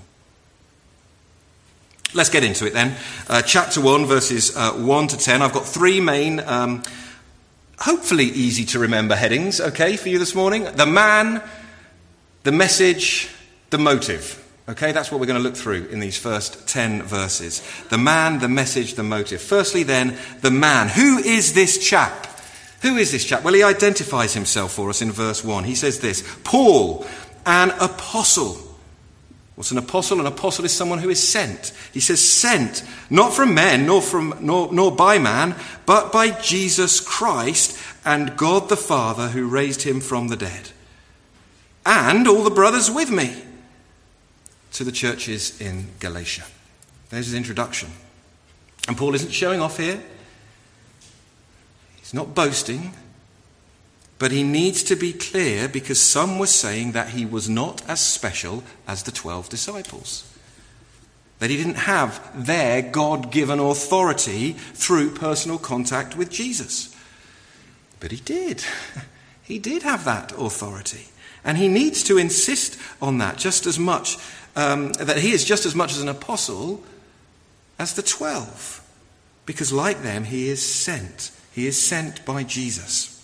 Let's 2.12 2.29
get 2.29 2.43
into 2.43 2.67
it 2.67 2.73
then. 2.73 2.97
Uh, 3.29 3.40
chapter 3.43 3.81
1, 3.81 4.07
verses 4.07 4.57
uh, 4.57 4.73
1 4.73 5.09
to 5.09 5.17
10. 5.17 5.43
I've 5.43 5.52
got 5.52 5.64
three 5.64 6.00
main, 6.00 6.40
um, 6.40 6.83
hopefully 7.79 8.25
easy 8.25 8.64
to 8.67 8.81
remember 8.81 9.14
headings, 9.14 9.61
okay, 9.61 9.97
for 9.97 10.09
you 10.09 10.19
this 10.19 10.35
morning. 10.35 10.64
The 10.75 10.87
man, 10.87 11.40
the 12.43 12.50
message, 12.50 13.29
the 13.71 13.79
motive. 13.79 14.37
Okay, 14.69 14.90
that's 14.90 15.12
what 15.12 15.21
we're 15.21 15.26
going 15.26 15.40
to 15.40 15.43
look 15.43 15.57
through 15.57 15.87
in 15.87 16.00
these 16.00 16.19
first 16.19 16.67
10 16.67 17.05
verses. 17.05 17.62
The 17.90 17.99
man, 17.99 18.40
the 18.40 18.49
message, 18.49 18.95
the 18.95 19.05
motive. 19.05 19.40
Firstly, 19.40 19.85
then, 19.85 20.19
the 20.40 20.50
man. 20.50 20.88
Who 20.88 21.19
is 21.19 21.52
this 21.52 21.79
chap? 21.79 22.26
Who 22.83 22.97
is 22.97 23.12
this 23.12 23.25
chap? 23.25 23.45
Well, 23.45 23.55
he 23.55 23.62
identifies 23.62 24.35
himself 24.35 24.73
for 24.73 24.90
us 24.90 25.00
in 25.00 25.12
verse 25.12 25.45
1. 25.45 25.62
He 25.64 25.76
says 25.76 26.00
this 26.00 26.25
Paul, 26.43 27.07
an 27.47 27.71
apostle 27.81 28.69
What's 29.61 29.73
an 29.73 29.76
apostle? 29.76 30.21
An 30.21 30.26
apostle 30.26 30.64
is 30.64 30.73
someone 30.73 31.00
who 31.00 31.11
is 31.11 31.23
sent. 31.23 31.75
He 31.93 32.00
says, 32.00 32.26
sent, 32.26 32.83
not 33.11 33.35
from 33.35 33.52
men, 33.52 33.85
nor, 33.85 34.00
from, 34.00 34.35
nor, 34.40 34.73
nor 34.73 34.90
by 34.90 35.19
man, 35.19 35.55
but 35.85 36.11
by 36.11 36.31
Jesus 36.31 36.99
Christ 36.99 37.79
and 38.02 38.38
God 38.38 38.71
the 38.71 38.76
Father 38.79 39.29
who 39.29 39.47
raised 39.47 39.83
him 39.83 40.00
from 40.00 40.29
the 40.29 40.37
dead. 40.38 40.71
And 41.85 42.26
all 42.26 42.43
the 42.43 42.50
brothers 42.50 42.90
with 42.90 43.11
me 43.11 43.37
to 44.73 44.83
the 44.83 44.93
churches 44.93 45.61
in 45.61 45.88
Galatia. 45.99 46.45
There's 47.11 47.26
his 47.26 47.35
introduction. 47.35 47.90
And 48.88 48.97
Paul 48.97 49.14
isn't 49.14 49.31
showing 49.31 49.61
off 49.61 49.76
here. 49.76 50.02
He's 51.99 52.14
not 52.14 52.35
boasting. 52.35 52.95
But 54.20 54.32
he 54.32 54.42
needs 54.42 54.82
to 54.82 54.96
be 54.96 55.14
clear 55.14 55.66
because 55.66 55.98
some 55.98 56.38
were 56.38 56.46
saying 56.46 56.92
that 56.92 57.08
he 57.08 57.24
was 57.24 57.48
not 57.48 57.82
as 57.88 58.00
special 58.00 58.62
as 58.86 59.02
the 59.02 59.10
12 59.10 59.48
disciples. 59.48 60.30
That 61.38 61.48
he 61.48 61.56
didn't 61.56 61.88
have 61.88 62.46
their 62.46 62.82
God 62.82 63.32
given 63.32 63.58
authority 63.58 64.52
through 64.52 65.14
personal 65.14 65.56
contact 65.56 66.18
with 66.18 66.30
Jesus. 66.30 66.94
But 67.98 68.12
he 68.12 68.18
did. 68.18 68.62
He 69.42 69.58
did 69.58 69.82
have 69.82 70.04
that 70.04 70.30
authority. 70.38 71.08
And 71.42 71.58
he 71.58 71.66
needs 71.66 72.04
to 72.04 72.18
insist 72.18 72.78
on 73.02 73.18
that 73.18 73.36
just 73.36 73.66
as 73.66 73.80
much 73.80 74.16
um, 74.54 74.92
that 74.92 75.18
he 75.18 75.32
is 75.32 75.44
just 75.44 75.66
as 75.66 75.74
much 75.74 75.90
as 75.90 76.00
an 76.00 76.08
apostle 76.08 76.84
as 77.76 77.94
the 77.94 78.02
twelve, 78.02 78.80
because 79.46 79.72
like 79.72 80.04
them, 80.04 80.22
he 80.22 80.48
is 80.48 80.64
sent. 80.64 81.32
He 81.50 81.66
is 81.66 81.82
sent 81.82 82.24
by 82.24 82.44
Jesus. 82.44 83.19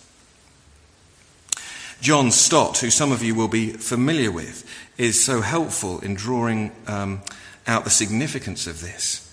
John 2.01 2.31
Stott, 2.31 2.77
who 2.77 2.89
some 2.89 3.11
of 3.11 3.23
you 3.23 3.33
will 3.33 3.47
be 3.47 3.71
familiar 3.71 4.31
with, 4.31 4.69
is 4.97 5.23
so 5.23 5.41
helpful 5.41 5.99
in 5.99 6.13
drawing 6.13 6.71
um, 6.87 7.21
out 7.65 7.83
the 7.83 7.89
significance 7.89 8.67
of 8.67 8.81
this. 8.81 9.23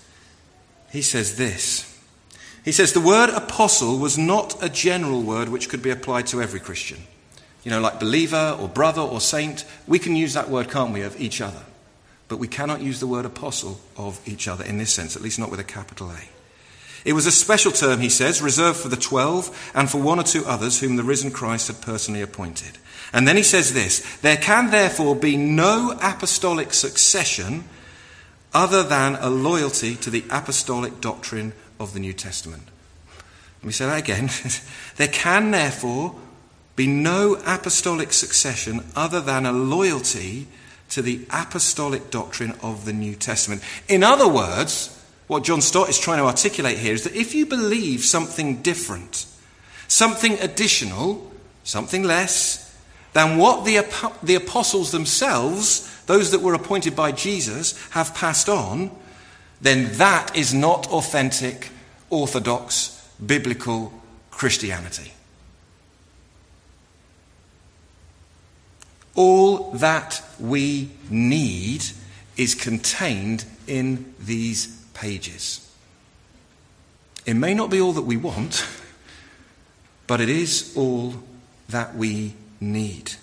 He 0.91 1.01
says 1.01 1.37
this. 1.37 1.91
He 2.63 2.71
says 2.71 2.93
the 2.93 2.99
word 2.99 3.29
apostle 3.29 3.99
was 3.99 4.17
not 4.17 4.61
a 4.63 4.69
general 4.69 5.21
word 5.21 5.49
which 5.49 5.69
could 5.69 5.83
be 5.83 5.91
applied 5.91 6.27
to 6.27 6.41
every 6.41 6.59
Christian. 6.59 7.03
You 7.63 7.71
know, 7.71 7.79
like 7.79 7.99
believer 7.99 8.57
or 8.59 8.67
brother 8.67 9.01
or 9.01 9.21
saint, 9.21 9.65
we 9.87 9.99
can 9.99 10.15
use 10.15 10.33
that 10.33 10.49
word, 10.49 10.69
can't 10.69 10.93
we, 10.93 11.01
of 11.01 11.19
each 11.19 11.41
other. 11.41 11.63
But 12.27 12.37
we 12.37 12.47
cannot 12.47 12.81
use 12.81 12.99
the 12.99 13.07
word 13.07 13.25
apostle 13.25 13.79
of 13.97 14.19
each 14.27 14.47
other 14.47 14.63
in 14.63 14.77
this 14.77 14.91
sense, 14.91 15.15
at 15.15 15.21
least 15.21 15.37
not 15.37 15.51
with 15.51 15.59
a 15.59 15.63
capital 15.63 16.09
A. 16.09 16.34
It 17.05 17.13
was 17.13 17.27
a 17.27 17.31
special 17.31 17.71
term, 17.71 17.99
he 17.99 18.09
says, 18.09 18.41
reserved 18.41 18.79
for 18.79 18.89
the 18.89 18.97
twelve 18.97 19.71
and 19.75 19.89
for 19.89 20.01
one 20.01 20.19
or 20.19 20.23
two 20.23 20.43
others 20.45 20.79
whom 20.79 20.95
the 20.95 21.03
risen 21.03 21.29
Christ 21.29 21.67
had 21.67 21.79
personally 21.79 22.21
appointed. 22.21 22.79
And 23.13 23.27
then 23.27 23.37
he 23.37 23.43
says 23.43 23.73
this 23.73 24.17
There 24.17 24.37
can 24.37 24.71
therefore 24.71 25.15
be 25.15 25.37
no 25.37 25.97
apostolic 26.01 26.73
succession 26.73 27.65
other 28.53 28.83
than 28.83 29.15
a 29.15 29.29
loyalty 29.29 29.95
to 29.97 30.09
the 30.09 30.25
apostolic 30.31 30.99
doctrine 30.99 31.53
of 31.79 31.93
the 31.93 31.99
New 31.99 32.13
Testament. 32.13 32.63
Let 33.59 33.67
me 33.67 33.71
say 33.71 33.85
that 33.85 33.99
again. 33.99 34.29
there 34.97 35.07
can 35.07 35.51
therefore 35.51 36.15
be 36.75 36.87
no 36.87 37.35
apostolic 37.45 38.13
succession 38.13 38.83
other 38.95 39.21
than 39.21 39.45
a 39.45 39.51
loyalty 39.51 40.47
to 40.89 41.01
the 41.01 41.25
apostolic 41.29 42.09
doctrine 42.09 42.53
of 42.61 42.85
the 42.85 42.93
New 42.93 43.15
Testament. 43.15 43.61
In 43.87 44.03
other 44.03 44.27
words, 44.27 44.94
what 45.27 45.43
John 45.43 45.61
Stott 45.61 45.89
is 45.89 45.99
trying 45.99 46.19
to 46.19 46.25
articulate 46.25 46.77
here 46.77 46.93
is 46.93 47.03
that 47.03 47.15
if 47.15 47.33
you 47.33 47.45
believe 47.45 48.03
something 48.03 48.61
different, 48.61 49.25
something 49.87 50.33
additional, 50.39 51.31
something 51.63 52.03
less 52.03 52.61
than 53.13 53.37
what 53.37 53.65
the, 53.65 53.83
the 54.21 54.35
apostles 54.35 54.91
themselves, 54.91 56.03
those 56.05 56.31
that 56.31 56.41
were 56.41 56.53
appointed 56.53 56.95
by 56.95 57.11
Jesus, 57.11 57.75
have 57.91 58.13
passed 58.13 58.49
on, 58.49 58.91
then 59.61 59.91
that 59.93 60.35
is 60.35 60.53
not 60.53 60.87
authentic, 60.87 61.69
orthodox, 62.09 63.09
biblical 63.25 63.91
Christianity. 64.29 65.11
All 69.15 69.71
that 69.71 70.21
we 70.39 70.91
need 71.09 71.85
is 72.35 72.53
contained 72.53 73.45
in 73.65 74.13
these 74.19 74.84
pages. 74.95 75.61
It 77.25 77.35
may 77.35 77.53
not 77.53 77.69
be 77.69 77.79
all 77.79 77.93
that 77.93 78.03
we 78.03 78.17
want, 78.17 78.65
but 80.07 80.21
it 80.21 80.29
is 80.29 80.73
all 80.75 81.15
that 81.69 81.95
we 81.95 82.33
need. 82.59 83.13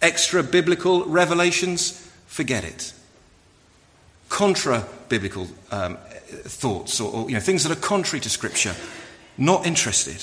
Extra 0.00 0.42
biblical 0.42 1.04
revelations, 1.04 2.10
forget 2.26 2.64
it. 2.64 2.92
Contra 4.28 4.86
biblical 5.08 5.48
um, 5.70 5.96
thoughts 5.96 7.00
or, 7.00 7.12
or 7.12 7.28
you 7.28 7.34
know, 7.34 7.40
things 7.40 7.64
that 7.64 7.72
are 7.76 7.80
contrary 7.80 8.20
to 8.20 8.30
Scripture, 8.30 8.74
not 9.36 9.66
interested. 9.66 10.22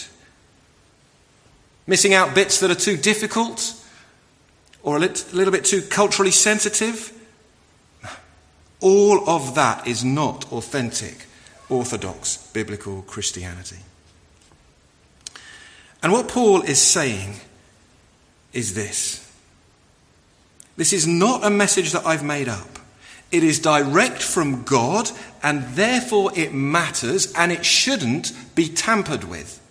Missing 1.87 2.13
out 2.13 2.33
bits 2.33 2.59
that 2.59 2.71
are 2.71 2.75
too 2.75 2.97
difficult 2.97 3.73
or 4.83 4.97
a 4.97 4.99
little 4.99 5.51
bit 5.51 5.65
too 5.65 5.81
culturally 5.81 6.31
sensitive, 6.31 7.11
all 8.79 9.29
of 9.29 9.55
that 9.55 9.87
is 9.87 10.03
not 10.03 10.51
authentic, 10.51 11.25
orthodox, 11.69 12.49
biblical 12.53 13.01
Christianity. 13.03 13.79
And 16.03 16.11
what 16.11 16.27
Paul 16.27 16.61
is 16.61 16.79
saying 16.79 17.35
is 18.53 18.75
this 18.75 19.21
this 20.77 20.93
is 20.93 21.07
not 21.07 21.45
a 21.45 21.49
message 21.49 21.93
that 21.93 22.05
I've 22.05 22.23
made 22.23 22.49
up. 22.49 22.79
It 23.31 23.43
is 23.43 23.59
direct 23.59 24.21
from 24.21 24.63
God, 24.63 25.09
and 25.41 25.63
therefore 25.75 26.31
it 26.35 26.53
matters, 26.53 27.33
and 27.33 27.51
it 27.51 27.65
shouldn't 27.65 28.33
be 28.55 28.67
tampered 28.67 29.23
with. 29.23 29.61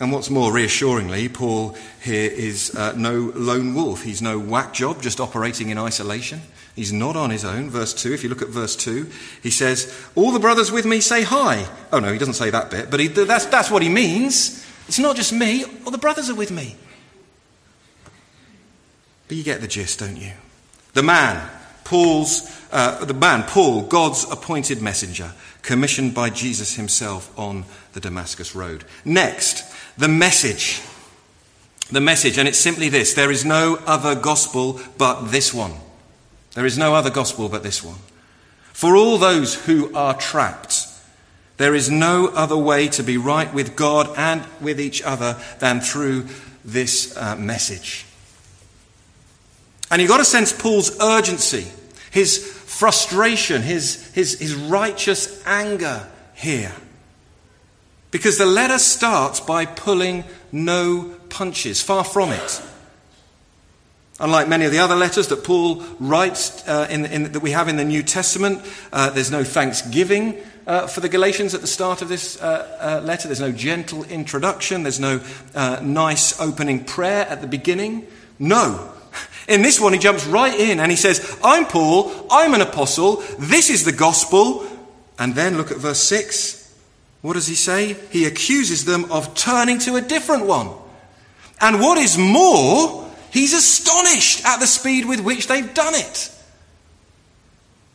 And 0.00 0.12
what's 0.12 0.30
more, 0.30 0.52
reassuringly, 0.52 1.28
Paul 1.28 1.76
here 2.00 2.30
is 2.30 2.74
uh, 2.74 2.92
no 2.96 3.32
lone 3.34 3.74
wolf. 3.74 4.04
He's 4.04 4.22
no 4.22 4.38
whack 4.38 4.72
job 4.72 5.02
just 5.02 5.18
operating 5.18 5.70
in 5.70 5.78
isolation. 5.78 6.40
He's 6.76 6.92
not 6.92 7.16
on 7.16 7.30
his 7.30 7.44
own. 7.44 7.70
Verse 7.70 7.92
2, 7.94 8.12
if 8.12 8.22
you 8.22 8.28
look 8.28 8.42
at 8.42 8.48
verse 8.48 8.76
2, 8.76 9.10
he 9.42 9.50
says, 9.50 9.92
All 10.14 10.30
the 10.30 10.38
brothers 10.38 10.70
with 10.70 10.86
me 10.86 11.00
say 11.00 11.24
hi. 11.24 11.66
Oh, 11.92 11.98
no, 11.98 12.12
he 12.12 12.18
doesn't 12.18 12.34
say 12.34 12.50
that 12.50 12.70
bit, 12.70 12.88
but 12.92 13.00
he, 13.00 13.08
that's, 13.08 13.46
that's 13.46 13.70
what 13.72 13.82
he 13.82 13.88
means. 13.88 14.64
It's 14.86 15.00
not 15.00 15.16
just 15.16 15.32
me, 15.32 15.64
all 15.84 15.90
the 15.90 15.98
brothers 15.98 16.30
are 16.30 16.36
with 16.36 16.52
me. 16.52 16.76
But 19.26 19.36
you 19.36 19.42
get 19.42 19.60
the 19.60 19.66
gist, 19.66 19.98
don't 19.98 20.16
you? 20.16 20.32
The 20.94 21.02
man, 21.02 21.50
Paul's, 21.82 22.48
uh, 22.70 23.04
the 23.04 23.14
man, 23.14 23.42
Paul, 23.42 23.82
God's 23.82 24.24
appointed 24.30 24.80
messenger, 24.80 25.32
commissioned 25.62 26.14
by 26.14 26.30
Jesus 26.30 26.76
himself 26.76 27.36
on 27.36 27.64
the 27.92 28.00
Damascus 28.00 28.54
Road. 28.54 28.84
Next, 29.04 29.64
the 29.98 30.08
message. 30.08 30.80
The 31.90 32.00
message, 32.00 32.38
and 32.38 32.48
it's 32.48 32.58
simply 32.58 32.88
this 32.88 33.14
there 33.14 33.30
is 33.30 33.44
no 33.44 33.76
other 33.86 34.14
gospel 34.14 34.80
but 34.96 35.26
this 35.26 35.52
one. 35.52 35.72
There 36.54 36.66
is 36.66 36.78
no 36.78 36.94
other 36.94 37.10
gospel 37.10 37.48
but 37.48 37.62
this 37.62 37.82
one. 37.82 37.98
For 38.72 38.96
all 38.96 39.18
those 39.18 39.54
who 39.66 39.94
are 39.94 40.14
trapped, 40.14 40.86
there 41.56 41.74
is 41.74 41.90
no 41.90 42.28
other 42.28 42.56
way 42.56 42.88
to 42.88 43.02
be 43.02 43.16
right 43.16 43.52
with 43.52 43.74
God 43.74 44.10
and 44.16 44.44
with 44.60 44.80
each 44.80 45.02
other 45.02 45.36
than 45.58 45.80
through 45.80 46.26
this 46.64 47.16
uh, 47.16 47.36
message. 47.36 48.06
And 49.90 50.00
you've 50.00 50.10
got 50.10 50.18
to 50.18 50.24
sense 50.24 50.52
Paul's 50.52 51.00
urgency, 51.00 51.66
his 52.10 52.38
frustration, 52.38 53.62
his, 53.62 54.12
his, 54.12 54.38
his 54.38 54.54
righteous 54.54 55.42
anger 55.46 56.06
here. 56.34 56.72
Because 58.10 58.38
the 58.38 58.46
letter 58.46 58.78
starts 58.78 59.40
by 59.40 59.66
pulling 59.66 60.24
no 60.50 61.14
punches, 61.28 61.82
far 61.82 62.04
from 62.04 62.30
it. 62.30 62.62
Unlike 64.20 64.48
many 64.48 64.64
of 64.64 64.72
the 64.72 64.78
other 64.80 64.96
letters 64.96 65.28
that 65.28 65.44
Paul 65.44 65.84
writes 66.00 66.66
uh, 66.66 66.88
in, 66.90 67.04
in, 67.06 67.32
that 67.32 67.40
we 67.40 67.52
have 67.52 67.68
in 67.68 67.76
the 67.76 67.84
New 67.84 68.02
Testament, 68.02 68.62
uh, 68.92 69.10
there's 69.10 69.30
no 69.30 69.44
thanksgiving 69.44 70.42
uh, 70.66 70.86
for 70.86 71.00
the 71.00 71.08
Galatians 71.08 71.54
at 71.54 71.60
the 71.60 71.68
start 71.68 72.02
of 72.02 72.08
this 72.08 72.40
uh, 72.42 73.00
uh, 73.00 73.06
letter. 73.06 73.28
There's 73.28 73.40
no 73.40 73.52
gentle 73.52 74.02
introduction. 74.04 74.82
There's 74.82 74.98
no 74.98 75.20
uh, 75.54 75.80
nice 75.82 76.40
opening 76.40 76.84
prayer 76.84 77.26
at 77.26 77.40
the 77.42 77.46
beginning. 77.46 78.08
No. 78.38 78.92
In 79.48 79.62
this 79.62 79.80
one, 79.80 79.92
he 79.92 79.98
jumps 79.98 80.26
right 80.26 80.58
in 80.58 80.80
and 80.80 80.90
he 80.90 80.96
says, 80.96 81.38
I'm 81.42 81.66
Paul, 81.66 82.26
I'm 82.30 82.54
an 82.54 82.60
apostle, 82.60 83.22
this 83.38 83.70
is 83.70 83.84
the 83.84 83.92
gospel. 83.92 84.66
And 85.18 85.34
then 85.34 85.56
look 85.56 85.70
at 85.70 85.78
verse 85.78 86.00
6. 86.00 86.57
What 87.20 87.32
does 87.32 87.46
he 87.46 87.54
say? 87.54 87.94
He 88.10 88.26
accuses 88.26 88.84
them 88.84 89.10
of 89.10 89.34
turning 89.34 89.78
to 89.80 89.96
a 89.96 90.00
different 90.00 90.46
one. 90.46 90.70
And 91.60 91.80
what 91.80 91.98
is 91.98 92.16
more, 92.16 93.10
he's 93.32 93.52
astonished 93.52 94.44
at 94.44 94.60
the 94.60 94.66
speed 94.66 95.04
with 95.04 95.20
which 95.20 95.48
they've 95.48 95.74
done 95.74 95.94
it. 95.94 96.32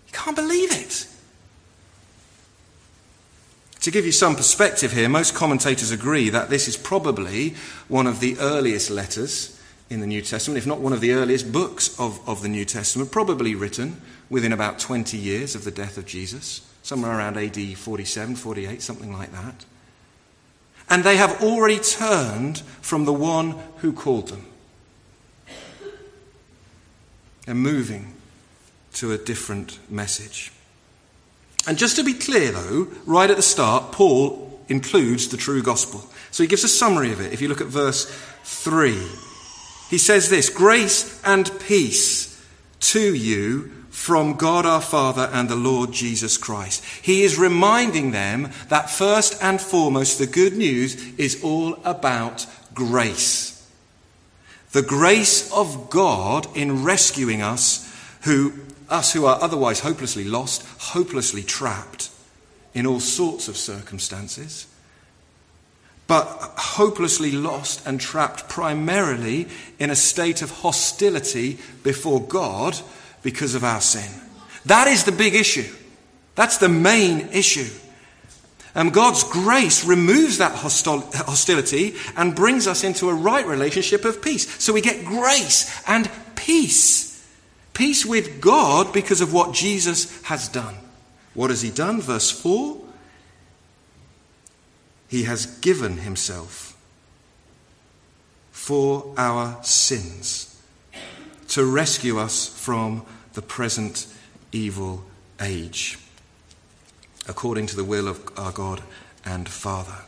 He 0.06 0.12
can't 0.12 0.36
believe 0.36 0.72
it. 0.72 1.08
To 3.82 3.92
give 3.92 4.06
you 4.06 4.12
some 4.12 4.36
perspective 4.36 4.94
here, 4.94 5.10
most 5.10 5.34
commentators 5.34 5.92
agree 5.92 6.30
that 6.30 6.50
this 6.50 6.68
is 6.68 6.78
probably 6.78 7.56
one 7.88 8.08
of 8.08 8.20
the 8.20 8.38
earliest 8.40 8.90
letters 8.90 9.60
in 9.90 10.00
the 10.00 10.08
New 10.08 10.22
Testament, 10.22 10.58
if 10.58 10.66
not 10.66 10.80
one 10.80 10.94
of 10.94 11.02
the 11.02 11.12
earliest 11.12 11.52
books 11.52 11.98
of, 12.00 12.20
of 12.28 12.42
the 12.42 12.48
New 12.48 12.66
Testament, 12.66 13.12
probably 13.12 13.56
written 13.56 14.02
within 14.30 14.54
about 14.54 14.80
20 14.80 15.18
years 15.18 15.54
of 15.54 15.66
the 15.66 15.72
death 15.72 15.98
of 15.98 16.06
Jesus 16.06 16.62
somewhere 16.84 17.18
around 17.18 17.38
AD 17.38 17.78
47, 17.78 18.36
48, 18.36 18.82
something 18.82 19.12
like 19.12 19.32
that. 19.32 19.66
And 20.90 21.04
they 21.04 21.18
have 21.18 21.42
already 21.42 21.80
turned 21.80 22.60
from 22.82 23.06
the 23.06 23.14
one 23.14 23.56
who 23.78 23.94
called 23.94 24.28
them. 24.28 24.46
They're 27.46 27.56
moving 27.56 28.14
to 28.94 29.12
a 29.12 29.18
different 29.18 29.80
message. 29.90 30.52
And 31.66 31.78
just 31.78 31.96
to 31.96 32.04
be 32.04 32.14
clear, 32.14 32.52
though, 32.52 32.88
right 33.06 33.30
at 33.30 33.38
the 33.38 33.42
start, 33.42 33.92
Paul 33.92 34.62
includes 34.68 35.30
the 35.30 35.38
true 35.38 35.64
gospel. 35.64 36.06
So 36.32 36.44
he 36.44 36.48
gives 36.48 36.64
a 36.64 36.70
summary 36.70 37.12
of 37.12 37.22
it. 37.22 37.34
If 37.34 37.42
you 37.42 37.48
look 37.48 37.62
at 37.62 37.68
verse 37.68 38.06
3, 38.44 38.98
he 39.90 39.98
says 39.98 40.30
this 40.30 40.50
Grace 40.50 41.22
and 41.24 41.50
peace 41.62 42.30
to 42.80 43.16
you 43.16 43.83
from 43.94 44.34
God 44.34 44.66
our 44.66 44.82
Father 44.82 45.30
and 45.32 45.48
the 45.48 45.56
Lord 45.56 45.92
Jesus 45.92 46.36
Christ. 46.36 46.84
He 47.04 47.22
is 47.22 47.38
reminding 47.38 48.10
them 48.10 48.50
that 48.68 48.90
first 48.90 49.42
and 49.42 49.62
foremost, 49.62 50.18
the 50.18 50.26
good 50.26 50.58
news 50.58 50.96
is 51.20 51.42
all 51.44 51.76
about 51.86 52.48
grace. 52.74 53.72
The 54.72 54.82
grace 54.82 55.50
of 55.54 55.92
God 55.92 56.48
in 56.58 56.84
rescuing 56.84 57.44
us 57.44 57.88
who 58.24 58.54
us 58.90 59.14
who 59.14 59.26
are 59.26 59.42
otherwise 59.42 59.80
hopelessly 59.80 60.24
lost, 60.24 60.66
hopelessly 60.80 61.44
trapped 61.44 62.10
in 62.74 62.86
all 62.86 63.00
sorts 63.00 63.48
of 63.48 63.56
circumstances, 63.56 64.68
but 66.08 66.26
hopelessly 66.58 67.32
lost 67.32 67.86
and 67.88 68.02
trapped 68.02 68.50
primarily 68.50 69.48
in 69.80 69.90
a 69.90 69.96
state 69.96 70.42
of 70.42 70.50
hostility 70.50 71.60
before 71.84 72.22
God 72.22 72.80
because 73.24 73.56
of 73.56 73.64
our 73.64 73.82
sin. 73.82 74.10
That 74.66 74.88
is 74.88 75.04
the 75.06 75.12
big 75.12 75.34
issue. 75.34 75.74
That's 76.36 76.58
the 76.58 76.70
main 76.70 77.30
issue. 77.30 77.70
And 78.76 78.92
God's 78.92 79.24
grace 79.24 79.86
removes 79.86 80.40
that 80.40 80.56
hostility 80.56 81.96
and 82.16 82.36
brings 82.36 82.68
us 82.68 82.84
into 82.84 83.10
a 83.10 83.14
right 83.14 83.46
relationship 83.46 84.04
of 84.04 84.22
peace. 84.22 84.50
So 84.64 84.74
we 84.74 84.82
get 84.82 85.06
grace 85.06 85.84
and 85.88 86.10
peace. 86.36 87.10
Peace 87.74 88.06
with 88.06 88.42
God 88.42 88.92
because 88.92 89.22
of 89.22 89.32
what 89.32 89.54
Jesus 89.54 90.22
has 90.24 90.48
done. 90.50 90.76
What 91.34 91.50
has 91.50 91.62
he 91.62 91.70
done? 91.70 92.02
Verse 92.02 92.32
4 92.32 92.80
He 95.08 95.24
has 95.24 95.46
given 95.46 95.98
himself 95.98 96.76
for 98.52 99.14
our 99.18 99.64
sins 99.64 100.53
to 101.54 101.64
rescue 101.64 102.18
us 102.18 102.48
from 102.48 103.06
the 103.34 103.42
present 103.42 104.08
evil 104.52 105.04
age 105.40 106.00
according 107.28 107.68
to 107.68 107.76
the 107.76 107.84
will 107.84 108.08
of 108.08 108.28
our 108.36 108.52
God 108.52 108.82
and 109.24 109.48
Father. 109.48 110.00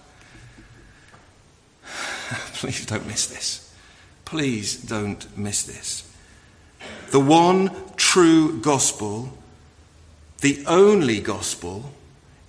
Please 2.55 2.83
don't 2.87 3.05
miss 3.05 3.27
this. 3.27 3.71
Please 4.25 4.75
don't 4.75 5.37
miss 5.37 5.61
this. 5.61 6.11
The 7.11 7.19
one 7.19 7.69
true 7.95 8.59
gospel, 8.59 9.37
the 10.41 10.63
only 10.65 11.19
gospel, 11.19 11.91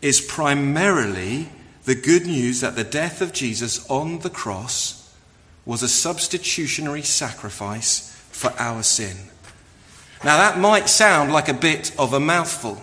is 0.00 0.22
primarily 0.22 1.50
the 1.84 1.94
good 1.94 2.24
news 2.24 2.62
that 2.62 2.76
the 2.76 2.84
death 2.84 3.20
of 3.20 3.34
Jesus 3.34 3.86
on 3.90 4.20
the 4.20 4.30
cross 4.30 5.14
was 5.66 5.82
a 5.82 5.88
substitutionary 5.88 7.02
sacrifice 7.02 8.15
for 8.36 8.52
our 8.58 8.82
sin. 8.82 9.16
Now, 10.22 10.36
that 10.36 10.58
might 10.58 10.90
sound 10.90 11.32
like 11.32 11.48
a 11.48 11.54
bit 11.54 11.98
of 11.98 12.12
a 12.12 12.20
mouthful. 12.20 12.78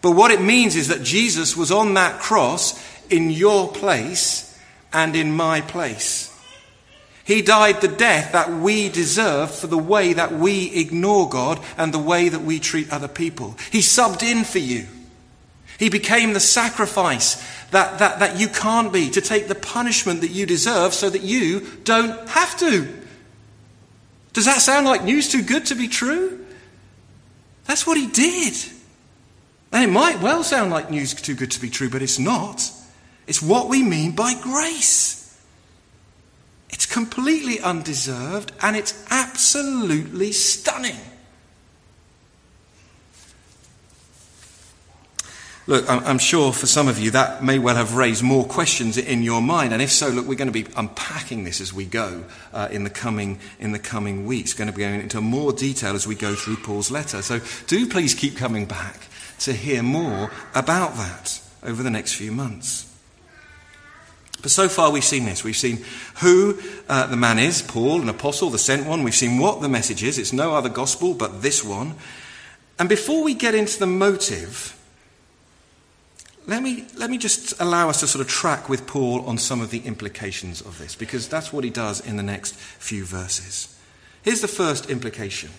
But 0.00 0.12
what 0.12 0.30
it 0.30 0.40
means 0.40 0.74
is 0.74 0.88
that 0.88 1.02
Jesus 1.02 1.54
was 1.54 1.70
on 1.70 1.94
that 1.94 2.20
cross 2.20 2.82
in 3.10 3.30
your 3.30 3.70
place 3.70 4.58
and 4.90 5.14
in 5.14 5.32
my 5.32 5.60
place. 5.60 6.34
He 7.24 7.42
died 7.42 7.82
the 7.82 7.88
death 7.88 8.32
that 8.32 8.50
we 8.50 8.88
deserve 8.88 9.54
for 9.54 9.66
the 9.66 9.78
way 9.78 10.14
that 10.14 10.32
we 10.32 10.74
ignore 10.74 11.28
God 11.28 11.60
and 11.76 11.92
the 11.92 11.98
way 11.98 12.30
that 12.30 12.40
we 12.40 12.58
treat 12.58 12.90
other 12.90 13.08
people. 13.08 13.56
He 13.70 13.80
subbed 13.80 14.22
in 14.22 14.44
for 14.44 14.58
you. 14.58 14.86
He 15.78 15.90
became 15.90 16.32
the 16.32 16.40
sacrifice 16.40 17.36
that, 17.70 17.98
that, 17.98 18.18
that 18.20 18.40
you 18.40 18.48
can't 18.48 18.92
be 18.92 19.10
to 19.10 19.20
take 19.20 19.48
the 19.48 19.54
punishment 19.54 20.22
that 20.22 20.30
you 20.30 20.46
deserve 20.46 20.94
so 20.94 21.10
that 21.10 21.22
you 21.22 21.66
don't 21.84 22.28
have 22.30 22.58
to. 22.60 22.99
Does 24.32 24.44
that 24.44 24.60
sound 24.60 24.86
like 24.86 25.02
news 25.02 25.28
too 25.30 25.42
good 25.42 25.66
to 25.66 25.74
be 25.74 25.88
true? 25.88 26.44
That's 27.66 27.86
what 27.86 27.96
he 27.96 28.06
did. 28.06 28.54
And 29.72 29.84
it 29.84 29.92
might 29.92 30.20
well 30.20 30.42
sound 30.42 30.70
like 30.70 30.90
news 30.90 31.14
too 31.14 31.34
good 31.34 31.50
to 31.52 31.60
be 31.60 31.70
true, 31.70 31.88
but 31.88 32.02
it's 32.02 32.18
not. 32.18 32.70
It's 33.26 33.40
what 33.40 33.68
we 33.68 33.82
mean 33.82 34.12
by 34.12 34.34
grace. 34.40 35.20
It's 36.70 36.86
completely 36.86 37.60
undeserved 37.60 38.52
and 38.62 38.76
it's 38.76 39.06
absolutely 39.10 40.32
stunning. 40.32 40.96
Look, 45.70 45.88
I'm 45.88 46.18
sure 46.18 46.52
for 46.52 46.66
some 46.66 46.88
of 46.88 46.98
you 46.98 47.12
that 47.12 47.44
may 47.44 47.60
well 47.60 47.76
have 47.76 47.94
raised 47.94 48.24
more 48.24 48.44
questions 48.44 48.98
in 48.98 49.22
your 49.22 49.40
mind, 49.40 49.72
and 49.72 49.80
if 49.80 49.92
so, 49.92 50.08
look, 50.08 50.26
we're 50.26 50.34
going 50.34 50.52
to 50.52 50.52
be 50.52 50.66
unpacking 50.76 51.44
this 51.44 51.60
as 51.60 51.72
we 51.72 51.84
go 51.84 52.24
uh, 52.52 52.66
in 52.72 52.82
the 52.82 52.90
coming 52.90 53.38
in 53.60 53.70
the 53.70 53.78
coming 53.78 54.26
weeks. 54.26 54.52
Going 54.52 54.68
to 54.68 54.76
be 54.76 54.82
going 54.82 55.00
into 55.00 55.20
more 55.20 55.52
detail 55.52 55.94
as 55.94 56.08
we 56.08 56.16
go 56.16 56.34
through 56.34 56.56
Paul's 56.56 56.90
letter. 56.90 57.22
So 57.22 57.38
do 57.68 57.88
please 57.88 58.14
keep 58.14 58.36
coming 58.36 58.66
back 58.66 58.98
to 59.38 59.52
hear 59.52 59.80
more 59.80 60.32
about 60.56 60.96
that 60.96 61.40
over 61.62 61.84
the 61.84 61.90
next 61.90 62.14
few 62.14 62.32
months. 62.32 62.92
But 64.42 64.50
so 64.50 64.68
far 64.68 64.90
we've 64.90 65.04
seen 65.04 65.24
this. 65.24 65.44
We've 65.44 65.56
seen 65.56 65.84
who 66.20 66.58
uh, 66.88 67.06
the 67.06 67.16
man 67.16 67.38
is, 67.38 67.62
Paul, 67.62 68.02
an 68.02 68.08
apostle, 68.08 68.50
the 68.50 68.58
sent 68.58 68.88
one. 68.88 69.04
We've 69.04 69.14
seen 69.14 69.38
what 69.38 69.60
the 69.60 69.68
message 69.68 70.02
is. 70.02 70.18
It's 70.18 70.32
no 70.32 70.52
other 70.52 70.68
gospel 70.68 71.14
but 71.14 71.42
this 71.42 71.62
one. 71.62 71.94
And 72.80 72.88
before 72.88 73.22
we 73.22 73.34
get 73.34 73.54
into 73.54 73.78
the 73.78 73.86
motive, 73.86 74.76
let 76.46 76.62
me, 76.62 76.86
let 76.96 77.10
me 77.10 77.18
just 77.18 77.60
allow 77.60 77.88
us 77.88 78.00
to 78.00 78.06
sort 78.06 78.24
of 78.24 78.28
track 78.30 78.68
with 78.68 78.86
Paul 78.86 79.20
on 79.26 79.38
some 79.38 79.60
of 79.60 79.70
the 79.70 79.80
implications 79.80 80.60
of 80.60 80.78
this, 80.78 80.94
because 80.94 81.28
that's 81.28 81.52
what 81.52 81.64
he 81.64 81.70
does 81.70 82.00
in 82.00 82.16
the 82.16 82.22
next 82.22 82.54
few 82.54 83.04
verses. 83.04 83.76
Here's 84.22 84.40
the 84.40 84.48
first 84.48 84.90
implication. 84.90 85.50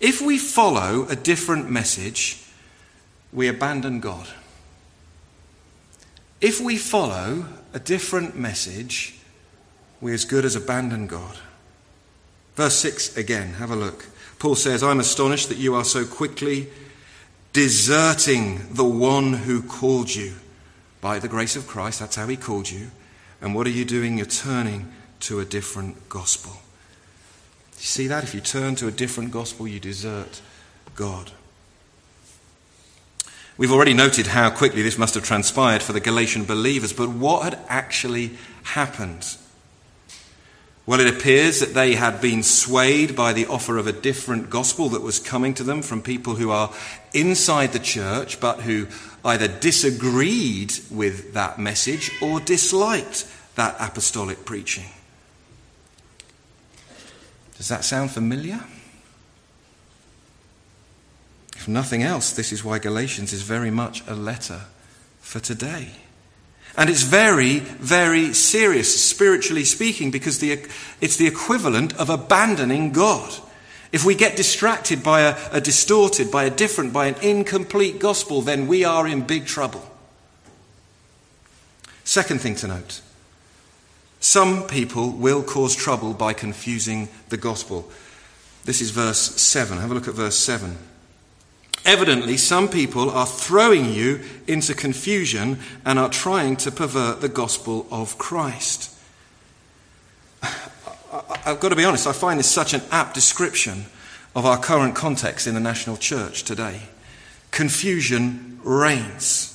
If 0.00 0.20
we 0.20 0.38
follow 0.38 1.06
a 1.08 1.16
different 1.16 1.70
message, 1.70 2.42
we 3.32 3.48
abandon 3.48 4.00
God. 4.00 4.28
If 6.40 6.60
we 6.60 6.76
follow 6.76 7.46
a 7.72 7.78
different 7.78 8.36
message, 8.36 9.18
we 10.00 10.12
as 10.12 10.24
good 10.24 10.44
as 10.44 10.56
abandon 10.56 11.06
God. 11.06 11.38
Verse 12.54 12.76
6 12.76 13.16
again, 13.16 13.54
have 13.54 13.70
a 13.70 13.76
look. 13.76 14.06
Paul 14.38 14.54
says, 14.54 14.82
I'm 14.82 15.00
astonished 15.00 15.48
that 15.48 15.58
you 15.58 15.74
are 15.74 15.84
so 15.84 16.04
quickly 16.04 16.68
deserting 17.54 18.60
the 18.74 18.84
one 18.84 19.32
who 19.32 19.62
called 19.62 20.14
you. 20.14 20.34
By 21.00 21.18
the 21.18 21.28
grace 21.28 21.56
of 21.56 21.66
Christ, 21.66 22.00
that's 22.00 22.16
how 22.16 22.26
he 22.26 22.36
called 22.36 22.70
you. 22.70 22.90
And 23.40 23.54
what 23.54 23.66
are 23.66 23.70
you 23.70 23.84
doing? 23.84 24.18
You're 24.18 24.26
turning 24.26 24.92
to 25.20 25.40
a 25.40 25.44
different 25.44 26.08
gospel. 26.08 26.52
You 27.78 27.84
see 27.84 28.06
that? 28.08 28.24
If 28.24 28.34
you 28.34 28.40
turn 28.40 28.74
to 28.76 28.88
a 28.88 28.90
different 28.90 29.30
gospel, 29.30 29.68
you 29.68 29.80
desert 29.80 30.40
God. 30.94 31.30
We've 33.56 33.72
already 33.72 33.94
noted 33.94 34.26
how 34.28 34.50
quickly 34.50 34.82
this 34.82 34.98
must 34.98 35.14
have 35.14 35.24
transpired 35.24 35.82
for 35.82 35.92
the 35.92 36.00
Galatian 36.00 36.44
believers, 36.44 36.92
but 36.92 37.08
what 37.08 37.44
had 37.44 37.58
actually 37.68 38.32
happened? 38.64 39.36
Well, 40.86 41.00
it 41.00 41.14
appears 41.14 41.60
that 41.60 41.72
they 41.72 41.94
had 41.94 42.20
been 42.20 42.42
swayed 42.42 43.16
by 43.16 43.32
the 43.32 43.46
offer 43.46 43.78
of 43.78 43.86
a 43.86 43.92
different 43.92 44.50
gospel 44.50 44.90
that 44.90 45.00
was 45.00 45.18
coming 45.18 45.54
to 45.54 45.64
them 45.64 45.80
from 45.80 46.02
people 46.02 46.34
who 46.34 46.50
are 46.50 46.74
inside 47.14 47.72
the 47.72 47.78
church, 47.78 48.38
but 48.38 48.60
who 48.60 48.88
either 49.24 49.48
disagreed 49.48 50.74
with 50.90 51.32
that 51.32 51.58
message 51.58 52.10
or 52.20 52.38
disliked 52.38 53.26
that 53.54 53.76
apostolic 53.80 54.44
preaching. 54.44 54.84
Does 57.56 57.68
that 57.68 57.84
sound 57.84 58.10
familiar? 58.10 58.60
If 61.56 61.66
nothing 61.66 62.02
else, 62.02 62.32
this 62.32 62.52
is 62.52 62.62
why 62.62 62.78
Galatians 62.78 63.32
is 63.32 63.40
very 63.40 63.70
much 63.70 64.06
a 64.06 64.14
letter 64.14 64.62
for 65.20 65.40
today. 65.40 65.92
And 66.76 66.90
it's 66.90 67.02
very, 67.02 67.60
very 67.60 68.32
serious, 68.32 69.04
spiritually 69.04 69.64
speaking, 69.64 70.10
because 70.10 70.40
the, 70.40 70.66
it's 71.00 71.16
the 71.16 71.26
equivalent 71.26 71.96
of 71.96 72.10
abandoning 72.10 72.90
God. 72.92 73.32
If 73.92 74.04
we 74.04 74.16
get 74.16 74.36
distracted 74.36 75.02
by 75.02 75.20
a, 75.20 75.36
a 75.52 75.60
distorted, 75.60 76.32
by 76.32 76.44
a 76.44 76.50
different, 76.50 76.92
by 76.92 77.06
an 77.06 77.14
incomplete 77.22 78.00
gospel, 78.00 78.40
then 78.40 78.66
we 78.66 78.84
are 78.84 79.06
in 79.06 79.22
big 79.22 79.46
trouble. 79.46 79.88
Second 82.02 82.40
thing 82.40 82.56
to 82.56 82.66
note 82.66 83.00
some 84.20 84.66
people 84.66 85.10
will 85.10 85.42
cause 85.42 85.76
trouble 85.76 86.14
by 86.14 86.32
confusing 86.32 87.08
the 87.28 87.36
gospel. 87.36 87.90
This 88.64 88.80
is 88.80 88.90
verse 88.90 89.18
7. 89.18 89.76
Have 89.76 89.90
a 89.90 89.94
look 89.94 90.08
at 90.08 90.14
verse 90.14 90.38
7. 90.38 90.78
Evidently, 91.84 92.36
some 92.38 92.68
people 92.68 93.10
are 93.10 93.26
throwing 93.26 93.92
you 93.92 94.20
into 94.46 94.74
confusion 94.74 95.58
and 95.84 95.98
are 95.98 96.08
trying 96.08 96.56
to 96.56 96.70
pervert 96.70 97.20
the 97.20 97.28
gospel 97.28 97.86
of 97.90 98.16
Christ. 98.16 98.90
I've 101.46 101.60
got 101.60 101.68
to 101.68 101.76
be 101.76 101.84
honest, 101.84 102.06
I 102.06 102.12
find 102.12 102.38
this 102.38 102.50
such 102.50 102.72
an 102.72 102.82
apt 102.90 103.14
description 103.14 103.84
of 104.34 104.46
our 104.46 104.58
current 104.58 104.94
context 104.94 105.46
in 105.46 105.54
the 105.54 105.60
national 105.60 105.98
church 105.98 106.42
today. 106.44 106.80
Confusion 107.50 108.58
reigns. 108.64 109.53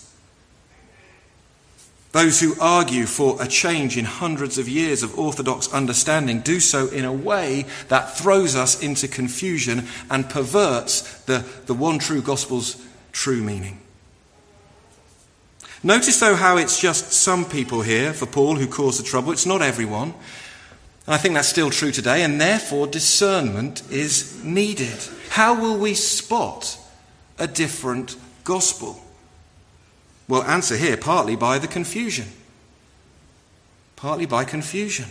Those 2.11 2.39
who 2.39 2.55
argue 2.59 3.05
for 3.05 3.41
a 3.41 3.47
change 3.47 3.95
in 3.95 4.05
hundreds 4.05 4.57
of 4.57 4.67
years 4.67 5.03
of 5.03 5.17
orthodox 5.17 5.71
understanding 5.71 6.39
do 6.41 6.59
so 6.59 6.87
in 6.87 7.05
a 7.05 7.13
way 7.13 7.65
that 7.89 8.17
throws 8.17 8.55
us 8.55 8.81
into 8.81 9.07
confusion 9.07 9.85
and 10.09 10.27
perverts 10.27 11.01
the, 11.25 11.45
the 11.67 11.75
one 11.75 11.99
true 11.99 12.21
gospel's 12.21 12.83
true 13.11 13.43
meaning. 13.43 13.79
Notice, 15.83 16.19
though, 16.19 16.35
how 16.35 16.57
it's 16.57 16.81
just 16.81 17.13
some 17.13 17.45
people 17.45 17.81
here, 17.81 18.11
for 18.11 18.25
Paul, 18.25 18.55
who 18.55 18.67
cause 18.67 18.97
the 18.97 19.03
trouble. 19.03 19.31
It's 19.31 19.45
not 19.45 19.61
everyone. 19.61 20.13
And 21.05 21.15
I 21.15 21.17
think 21.17 21.35
that's 21.35 21.47
still 21.47 21.69
true 21.69 21.91
today, 21.91 22.23
and 22.23 22.41
therefore 22.41 22.85
discernment 22.87 23.83
is 23.89 24.43
needed. 24.43 24.97
How 25.29 25.59
will 25.59 25.77
we 25.77 25.93
spot 25.93 26.77
a 27.37 27.47
different 27.47 28.17
gospel? 28.43 28.99
Well, 30.29 30.43
answer 30.43 30.77
here 30.77 30.95
partly 30.95 31.35
by 31.35 31.57
the 31.57 31.67
confusion. 31.67 32.27
Partly 33.95 34.27
by 34.27 34.45
confusion. 34.45 35.07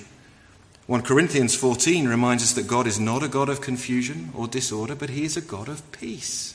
1 0.87 1.03
Corinthians 1.03 1.57
14 1.57 2.07
reminds 2.07 2.45
us 2.45 2.53
that 2.53 2.69
God 2.69 2.87
is 2.87 3.01
not 3.01 3.25
a 3.25 3.29
God 3.29 3.49
of 3.49 3.61
confusion 3.61 4.31
or 4.33 4.47
disorder, 4.47 4.95
but 4.95 5.11
He 5.11 5.25
is 5.25 5.37
a 5.37 5.43
God 5.43 5.69
of 5.69 5.91
peace. 5.91 6.55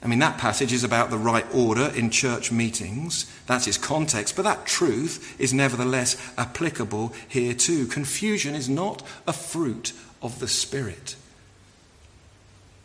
I 0.00 0.06
mean, 0.06 0.20
that 0.20 0.38
passage 0.38 0.72
is 0.72 0.84
about 0.84 1.10
the 1.10 1.18
right 1.18 1.46
order 1.52 1.92
in 1.96 2.10
church 2.10 2.52
meetings. 2.52 3.26
That's 3.46 3.66
its 3.66 3.78
context. 3.78 4.36
But 4.36 4.42
that 4.42 4.64
truth 4.64 5.34
is 5.40 5.52
nevertheless 5.52 6.16
applicable 6.38 7.12
here 7.26 7.54
too. 7.54 7.86
Confusion 7.88 8.54
is 8.54 8.68
not 8.68 9.02
a 9.26 9.32
fruit 9.32 9.92
of 10.22 10.38
the 10.38 10.48
Spirit, 10.48 11.16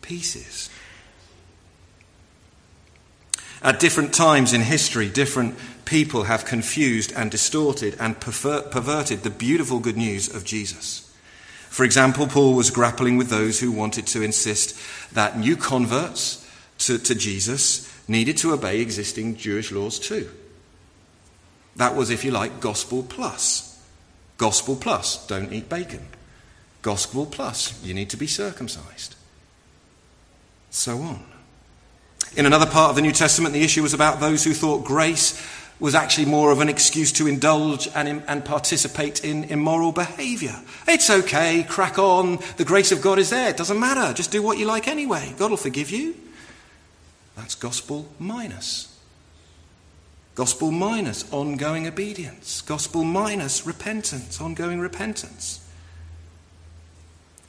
peace 0.02 0.36
is. 0.36 0.70
At 3.62 3.80
different 3.80 4.14
times 4.14 4.54
in 4.54 4.62
history, 4.62 5.10
different 5.10 5.58
people 5.86 6.24
have 6.24 6.46
confused 6.46 7.12
and 7.16 7.30
distorted 7.30 7.98
and 8.00 8.20
perverted 8.20 9.24
the 9.24 9.30
beautiful 9.30 9.80
good 9.80 9.98
news 9.98 10.34
of 10.34 10.46
Jesus. 10.46 11.06
For 11.70 11.84
example, 11.84 12.28
Paul 12.28 12.56
was 12.56 12.72
grappling 12.72 13.18
with 13.18 13.30
those 13.30 13.60
who 13.60 13.72
wanted 13.72 14.08
to 14.08 14.22
insist 14.22 14.80
that 15.14 15.38
new 15.38 15.56
converts 15.56 16.48
to, 16.80 16.98
to 16.98 17.14
Jesus 17.14 17.88
needed 18.08 18.38
to 18.38 18.54
obey 18.54 18.80
existing 18.80 19.36
Jewish 19.36 19.72
laws 19.72 20.00
too. 20.00 20.30
That 21.76 21.96
was, 21.96 22.10
if 22.10 22.26
you 22.26 22.32
like, 22.32 22.60
gospel 22.60 23.04
plus. 23.04 23.82
Gospel 24.38 24.76
plus, 24.76 25.26
don't 25.28 25.54
eat 25.54 25.70
bacon. 25.70 26.08
Gospel 26.82 27.26
plus, 27.26 27.82
you 27.84 27.94
need 27.94 28.10
to 28.10 28.18
be 28.18 28.28
circumcised. 28.28 29.16
So 30.72 30.98
on. 31.00 31.26
In 32.36 32.46
another 32.46 32.66
part 32.66 32.90
of 32.90 32.96
the 32.96 33.02
New 33.02 33.12
Testament, 33.12 33.54
the 33.54 33.64
issue 33.64 33.82
was 33.82 33.94
about 33.94 34.20
those 34.20 34.44
who 34.44 34.54
thought 34.54 34.86
grace 34.86 35.42
was 35.80 35.96
actually 35.96 36.26
more 36.26 36.52
of 36.52 36.60
an 36.60 36.70
excuse 36.70 37.12
to 37.14 37.28
indulge 37.28 37.88
and, 37.96 38.22
and 38.28 38.44
participate 38.44 39.24
in 39.24 39.46
immoral 39.46 39.92
behavior. 39.92 40.56
It's 40.88 41.10
okay, 41.10 41.64
crack 41.64 41.98
on, 41.98 42.40
the 42.58 42.66
grace 42.66 42.92
of 42.92 43.02
God 43.02 43.18
is 43.18 43.30
there, 43.30 43.50
it 43.50 43.58
doesn't 43.58 43.80
matter, 43.80 44.14
just 44.14 44.32
do 44.32 44.44
what 44.44 44.58
you 44.58 44.66
like 44.66 44.88
anyway, 44.88 45.34
God 45.38 45.52
will 45.52 45.58
forgive 45.58 45.90
you. 45.90 46.16
That's 47.38 47.56
gospel 47.56 48.10
minus. 48.20 49.00
Gospel 50.36 50.72
minus 50.72 51.32
ongoing 51.32 51.88
obedience. 51.88 52.62
Gospel 52.62 53.04
minus 53.04 53.66
repentance, 53.66 54.40
ongoing 54.42 54.80
repentance. 54.80 55.66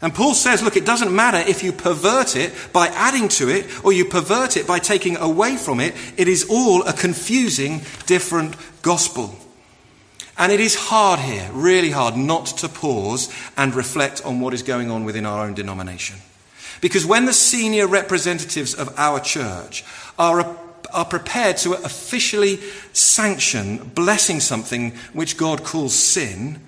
And 0.02 0.14
Paul 0.14 0.34
says, 0.34 0.62
look, 0.62 0.76
it 0.76 0.86
doesn't 0.86 1.14
matter 1.14 1.38
if 1.38 1.62
you 1.62 1.72
pervert 1.72 2.34
it 2.34 2.54
by 2.72 2.88
adding 2.88 3.28
to 3.28 3.48
it 3.48 3.84
or 3.84 3.92
you 3.92 4.06
pervert 4.06 4.56
it 4.56 4.66
by 4.66 4.78
taking 4.78 5.16
away 5.16 5.56
from 5.56 5.78
it. 5.78 5.94
It 6.16 6.26
is 6.26 6.48
all 6.48 6.82
a 6.84 6.92
confusing, 6.92 7.82
different 8.06 8.56
gospel. 8.80 9.36
And 10.38 10.50
it 10.50 10.60
is 10.60 10.74
hard 10.74 11.20
here, 11.20 11.50
really 11.52 11.90
hard, 11.90 12.16
not 12.16 12.46
to 12.46 12.68
pause 12.68 13.30
and 13.58 13.74
reflect 13.74 14.24
on 14.24 14.40
what 14.40 14.54
is 14.54 14.62
going 14.62 14.90
on 14.90 15.04
within 15.04 15.26
our 15.26 15.44
own 15.44 15.52
denomination. 15.52 16.16
Because 16.80 17.04
when 17.04 17.26
the 17.26 17.34
senior 17.34 17.86
representatives 17.86 18.72
of 18.72 18.98
our 18.98 19.20
church 19.20 19.84
are, 20.18 20.56
are 20.94 21.04
prepared 21.04 21.58
to 21.58 21.74
officially 21.74 22.56
sanction 22.94 23.90
blessing 23.94 24.40
something 24.40 24.92
which 25.12 25.36
God 25.36 25.62
calls 25.62 25.94
sin, 25.94 26.58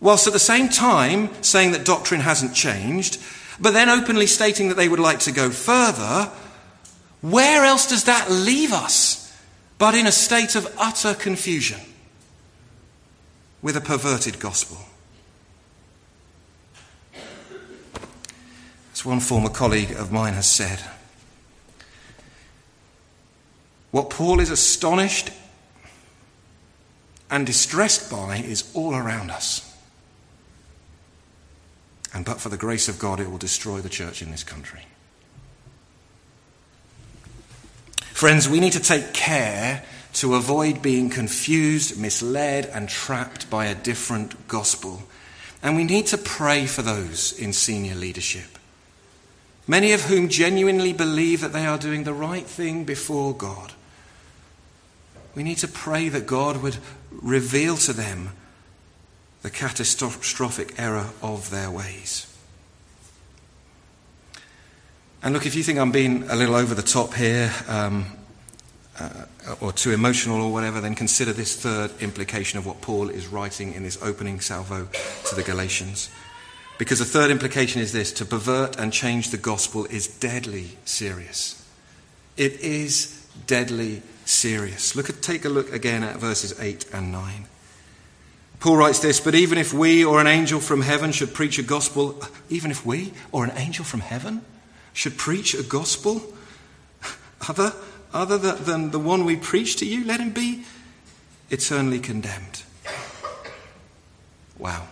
whilst 0.00 0.26
at 0.26 0.32
the 0.32 0.38
same 0.38 0.68
time 0.68 1.30
saying 1.42 1.72
that 1.72 1.84
doctrine 1.84 2.20
hasn't 2.20 2.54
changed, 2.54 3.20
but 3.60 3.72
then 3.72 3.88
openly 3.88 4.26
stating 4.26 4.68
that 4.68 4.76
they 4.76 4.88
would 4.88 5.00
like 5.00 5.20
to 5.20 5.32
go 5.32 5.50
further, 5.50 6.30
where 7.20 7.64
else 7.64 7.86
does 7.86 8.04
that 8.04 8.30
leave 8.30 8.72
us 8.72 9.18
but 9.78 9.94
in 9.94 10.06
a 10.06 10.12
state 10.12 10.54
of 10.54 10.74
utter 10.78 11.14
confusion 11.14 11.80
with 13.62 13.76
a 13.76 13.80
perverted 13.80 14.40
gospel? 14.40 14.78
As 18.92 19.04
one 19.04 19.20
former 19.20 19.50
colleague 19.50 19.92
of 19.92 20.10
mine 20.10 20.34
has 20.34 20.46
said, 20.46 20.80
what 23.90 24.10
Paul 24.10 24.40
is 24.40 24.50
astonished 24.50 25.30
and 27.30 27.46
distressed 27.46 28.10
by 28.10 28.36
is 28.36 28.70
all 28.74 28.94
around 28.94 29.30
us. 29.30 29.69
And 32.12 32.24
but 32.24 32.40
for 32.40 32.48
the 32.48 32.56
grace 32.56 32.88
of 32.88 32.98
God, 32.98 33.20
it 33.20 33.30
will 33.30 33.38
destroy 33.38 33.80
the 33.80 33.88
church 33.88 34.22
in 34.22 34.30
this 34.30 34.44
country. 34.44 34.86
Friends, 38.12 38.48
we 38.48 38.60
need 38.60 38.72
to 38.72 38.80
take 38.80 39.14
care 39.14 39.84
to 40.14 40.34
avoid 40.34 40.82
being 40.82 41.08
confused, 41.08 41.98
misled, 41.98 42.66
and 42.66 42.88
trapped 42.88 43.48
by 43.48 43.66
a 43.66 43.74
different 43.74 44.48
gospel. 44.48 45.04
And 45.62 45.76
we 45.76 45.84
need 45.84 46.06
to 46.06 46.18
pray 46.18 46.66
for 46.66 46.82
those 46.82 47.32
in 47.32 47.52
senior 47.52 47.94
leadership 47.94 48.58
many 49.70 49.92
of 49.92 50.02
whom 50.02 50.28
genuinely 50.28 50.92
believe 50.92 51.40
that 51.40 51.52
they 51.52 51.64
are 51.64 51.78
doing 51.78 52.02
the 52.02 52.12
right 52.12 52.44
thing 52.44 52.82
before 52.82 53.32
God. 53.32 53.72
We 55.36 55.44
need 55.44 55.58
to 55.58 55.68
pray 55.68 56.08
that 56.08 56.26
God 56.26 56.56
would 56.56 56.78
reveal 57.12 57.76
to 57.76 57.92
them 57.92 58.30
the 59.42 59.50
catastrophic 59.50 60.78
error 60.78 61.10
of 61.22 61.50
their 61.50 61.70
ways. 61.70 62.26
And 65.22 65.34
look, 65.34 65.46
if 65.46 65.54
you 65.54 65.62
think 65.62 65.78
I'm 65.78 65.92
being 65.92 66.24
a 66.30 66.36
little 66.36 66.54
over 66.54 66.74
the 66.74 66.82
top 66.82 67.14
here, 67.14 67.52
um, 67.68 68.06
uh, 68.98 69.26
or 69.60 69.72
too 69.72 69.92
emotional 69.92 70.42
or 70.42 70.52
whatever, 70.52 70.80
then 70.80 70.94
consider 70.94 71.32
this 71.32 71.56
third 71.56 71.90
implication 72.00 72.58
of 72.58 72.66
what 72.66 72.80
Paul 72.80 73.08
is 73.08 73.26
writing 73.26 73.72
in 73.72 73.82
this 73.82 74.00
opening 74.02 74.40
salvo 74.40 74.88
to 75.26 75.34
the 75.34 75.42
Galatians. 75.42 76.10
Because 76.78 76.98
the 76.98 77.04
third 77.04 77.30
implication 77.30 77.82
is 77.82 77.92
this 77.92 78.12
to 78.12 78.24
pervert 78.24 78.78
and 78.78 78.92
change 78.92 79.30
the 79.30 79.36
gospel 79.36 79.86
is 79.86 80.06
deadly 80.06 80.78
serious. 80.84 81.62
It 82.36 82.60
is 82.60 83.26
deadly 83.46 84.02
serious. 84.24 84.96
Look 84.96 85.10
at, 85.10 85.20
take 85.20 85.44
a 85.44 85.50
look 85.50 85.72
again 85.72 86.02
at 86.02 86.16
verses 86.16 86.58
8 86.58 86.86
and 86.92 87.12
9. 87.12 87.46
Paul 88.60 88.76
writes 88.76 88.98
this, 88.98 89.20
but 89.20 89.34
even 89.34 89.56
if 89.56 89.72
we 89.72 90.04
or 90.04 90.20
an 90.20 90.26
angel 90.26 90.60
from 90.60 90.82
heaven 90.82 91.12
should 91.12 91.32
preach 91.32 91.58
a 91.58 91.62
gospel, 91.62 92.22
even 92.50 92.70
if 92.70 92.84
we 92.84 93.12
or 93.32 93.42
an 93.44 93.52
angel 93.56 93.86
from 93.86 94.00
heaven 94.00 94.42
should 94.92 95.16
preach 95.16 95.54
a 95.54 95.62
gospel 95.62 96.22
other, 97.48 97.72
other 98.12 98.36
than 98.36 98.90
the 98.90 98.98
one 98.98 99.24
we 99.24 99.36
preach 99.36 99.76
to 99.76 99.86
you, 99.86 100.04
let 100.04 100.20
him 100.20 100.30
be 100.30 100.64
eternally 101.48 101.98
condemned. 101.98 102.62
Wow. 104.58 104.86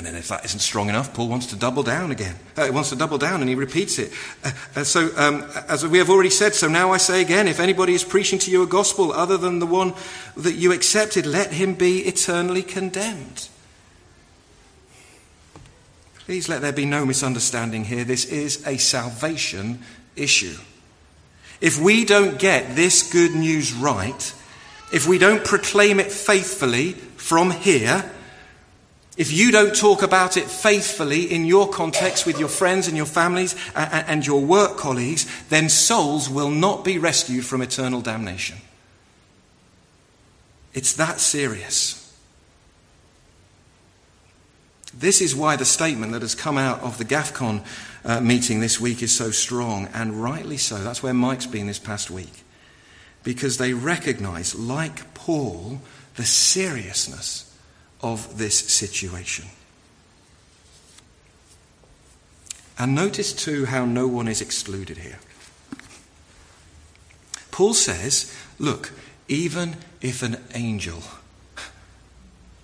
And 0.00 0.06
then, 0.06 0.14
if 0.14 0.28
that 0.28 0.46
isn't 0.46 0.60
strong 0.60 0.88
enough, 0.88 1.12
Paul 1.12 1.28
wants 1.28 1.44
to 1.48 1.56
double 1.56 1.82
down 1.82 2.10
again. 2.10 2.34
Uh, 2.56 2.64
he 2.64 2.70
wants 2.70 2.88
to 2.88 2.96
double 2.96 3.18
down 3.18 3.42
and 3.42 3.50
he 3.50 3.54
repeats 3.54 3.98
it. 3.98 4.10
Uh, 4.42 4.52
uh, 4.76 4.82
so, 4.82 5.10
um, 5.18 5.44
as 5.68 5.86
we 5.86 5.98
have 5.98 6.08
already 6.08 6.30
said, 6.30 6.54
so 6.54 6.68
now 6.68 6.90
I 6.90 6.96
say 6.96 7.20
again 7.20 7.46
if 7.46 7.60
anybody 7.60 7.92
is 7.92 8.02
preaching 8.02 8.38
to 8.38 8.50
you 8.50 8.62
a 8.62 8.66
gospel 8.66 9.12
other 9.12 9.36
than 9.36 9.58
the 9.58 9.66
one 9.66 9.92
that 10.38 10.54
you 10.54 10.72
accepted, 10.72 11.26
let 11.26 11.52
him 11.52 11.74
be 11.74 11.98
eternally 11.98 12.62
condemned. 12.62 13.48
Please 16.20 16.48
let 16.48 16.62
there 16.62 16.72
be 16.72 16.86
no 16.86 17.04
misunderstanding 17.04 17.84
here. 17.84 18.04
This 18.04 18.24
is 18.24 18.66
a 18.66 18.78
salvation 18.78 19.80
issue. 20.16 20.56
If 21.60 21.78
we 21.78 22.06
don't 22.06 22.38
get 22.38 22.74
this 22.74 23.12
good 23.12 23.34
news 23.34 23.74
right, 23.74 24.34
if 24.94 25.06
we 25.06 25.18
don't 25.18 25.44
proclaim 25.44 26.00
it 26.00 26.10
faithfully 26.10 26.92
from 26.92 27.50
here, 27.50 28.10
if 29.20 29.34
you 29.34 29.52
don't 29.52 29.76
talk 29.76 30.02
about 30.02 30.38
it 30.38 30.46
faithfully 30.46 31.30
in 31.30 31.44
your 31.44 31.68
context 31.68 32.24
with 32.24 32.38
your 32.38 32.48
friends 32.48 32.88
and 32.88 32.96
your 32.96 33.04
families 33.04 33.54
and 33.74 34.26
your 34.26 34.40
work 34.40 34.78
colleagues, 34.78 35.26
then 35.50 35.68
souls 35.68 36.30
will 36.30 36.48
not 36.48 36.86
be 36.86 36.96
rescued 36.96 37.44
from 37.44 37.60
eternal 37.60 38.00
damnation. 38.00 38.56
It's 40.72 40.94
that 40.94 41.20
serious. 41.20 42.16
This 44.94 45.20
is 45.20 45.36
why 45.36 45.54
the 45.56 45.66
statement 45.66 46.12
that 46.12 46.22
has 46.22 46.34
come 46.34 46.56
out 46.56 46.80
of 46.80 46.96
the 46.96 47.04
GAFCON 47.04 47.62
uh, 48.06 48.22
meeting 48.22 48.60
this 48.60 48.80
week 48.80 49.02
is 49.02 49.14
so 49.14 49.30
strong, 49.30 49.90
and 49.92 50.22
rightly 50.22 50.56
so. 50.56 50.82
That's 50.82 51.02
where 51.02 51.12
Mike's 51.12 51.44
been 51.44 51.66
this 51.66 51.78
past 51.78 52.10
week. 52.10 52.42
Because 53.22 53.58
they 53.58 53.74
recognize, 53.74 54.54
like 54.54 55.12
Paul, 55.12 55.82
the 56.16 56.24
seriousness 56.24 57.49
of 58.02 58.38
this 58.38 58.58
situation. 58.58 59.46
And 62.78 62.94
notice 62.94 63.32
too 63.32 63.66
how 63.66 63.84
no 63.84 64.06
one 64.06 64.26
is 64.26 64.40
excluded 64.40 64.98
here. 64.98 65.18
Paul 67.50 67.74
says, 67.74 68.34
look, 68.58 68.92
even 69.28 69.76
if 70.00 70.22
an 70.22 70.38
angel 70.54 71.02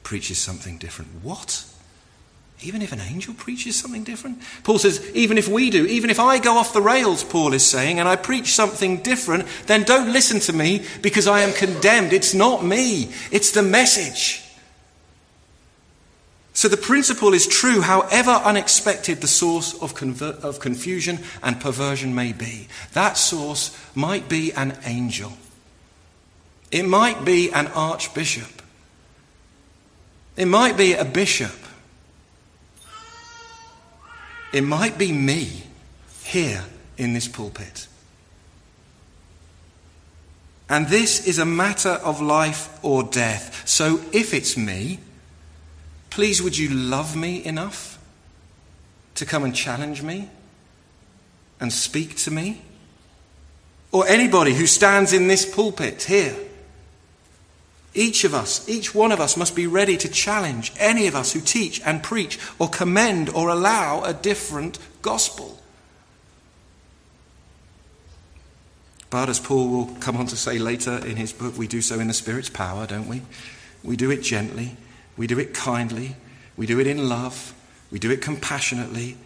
preaches 0.03 0.39
something 0.39 0.79
different. 0.79 1.11
What? 1.23 1.65
Even 2.63 2.81
if 2.81 2.93
an 2.93 3.01
angel 3.01 3.35
preaches 3.35 3.77
something 3.77 4.05
different? 4.05 4.41
Paul 4.65 4.79
says, 4.79 5.05
even 5.15 5.37
if 5.37 5.49
we 5.49 5.69
do, 5.69 5.85
even 5.85 6.09
if 6.09 6.19
I 6.19 6.39
go 6.39 6.57
off 6.57 6.73
the 6.73 6.81
rails, 6.81 7.23
Paul 7.25 7.53
is 7.53 7.67
saying, 7.67 7.99
and 8.01 8.09
I 8.09 8.17
preach 8.17 8.55
something 8.55 9.03
different, 9.03 9.47
then 9.67 9.83
don't 9.83 10.13
listen 10.13 10.41
to 10.41 10.53
me 10.53 10.87
because 11.03 11.27
I 11.27 11.41
am 11.41 11.53
condemned. 11.53 12.13
It's 12.13 12.33
not 12.33 12.65
me, 12.65 13.11
it's 13.31 13.51
the 13.51 13.63
message. 13.63 14.46
So 16.57 16.69
the 16.69 16.79
principle 16.79 17.35
is 17.35 17.47
true, 17.47 17.83
however 17.83 18.31
unexpected 18.31 19.21
the 19.21 19.29
source 19.29 19.75
of, 19.83 19.95
conver- 19.95 20.41
of 20.41 20.59
confusion 20.59 21.19
and 21.43 21.61
perversion 21.61 22.15
may 22.15 22.33
be. 22.33 22.69
That 22.95 23.19
source 23.19 23.79
might 23.95 24.27
be 24.31 24.53
an 24.55 24.79
angel, 24.87 25.35
it 26.73 26.85
might 26.85 27.27
be 27.27 27.53
an 27.53 27.67
archbishop, 27.67 28.63
it 30.35 30.47
might 30.47 30.79
be 30.79 30.95
a 30.95 31.05
bishop. 31.05 31.53
It 34.51 34.63
might 34.63 34.97
be 34.97 35.13
me 35.13 35.65
here 36.25 36.65
in 36.97 37.13
this 37.13 37.29
pulpit. 37.29 37.87
And 40.71 40.89
this 40.89 41.27
is 41.27 41.39
a 41.39 41.45
matter 41.45 41.91
of 41.91 42.23
life 42.23 42.71
or 42.83 43.03
death. 43.03 43.69
So 43.69 44.01
if 44.13 44.33
it's 44.33 44.57
me, 44.57 45.01
please 46.17 46.43
would 46.43 46.57
you 46.57 46.71
love 46.71 47.15
me 47.15 47.45
enough 47.45 47.99
to 49.15 49.27
come 49.27 49.45
and 49.45 49.55
challenge 49.55 50.03
me 50.03 50.31
and 51.61 51.71
speak 51.71 52.17
to 52.17 52.31
me? 52.31 52.63
Or 53.93 54.09
anybody 54.09 54.55
who 54.55 54.67
stands 54.67 55.13
in 55.13 55.29
this 55.29 55.45
pulpit 55.45 56.05
here 56.05 56.35
each 57.93 58.25
of 58.25 58.35
us, 58.35 58.67
each 58.67 58.95
one 58.95 59.13
of 59.13 59.21
us 59.21 59.37
must 59.37 59.55
be 59.55 59.67
ready 59.67 59.99
to 59.99 60.09
challenge 60.09 60.73
any 60.79 61.07
of 61.07 61.15
us 61.15 61.35
who 61.35 61.41
teach 61.41 61.83
and 61.83 62.03
preach 62.03 62.39
or 62.59 62.71
commend 62.71 63.29
or 63.29 63.51
allow 63.51 64.03
a 64.03 64.15
different 64.15 64.79
gospel. 65.03 65.61
But 69.11 69.29
as 69.29 69.39
Paul 69.39 69.69
will 69.69 69.95
come 69.97 70.17
on 70.17 70.27
to 70.29 70.37
say 70.37 70.59
later 70.59 70.97
in 71.07 71.17
his 71.17 71.35
book, 71.35 71.59
we 71.59 71.67
do 71.67 71.83
so 71.83 72.01
in 72.01 72.09
the 72.09 72.15
Spirit's 72.15 72.49
power, 72.49 72.87
don't 72.87 73.07
we? 73.07 73.21
We 73.85 73.97
do 73.97 74.11
it 74.11 74.23
gently, 74.23 74.79
we 75.17 75.27
do 75.27 75.39
it 75.39 75.55
kindly, 75.55 76.17
we 76.57 76.67
do 76.67 76.79
it 76.81 76.87
in 76.87 77.09
love, 77.09 77.55
we 77.91 77.99
do 77.99 78.11
it 78.11 78.21
compassionately, 78.21 79.17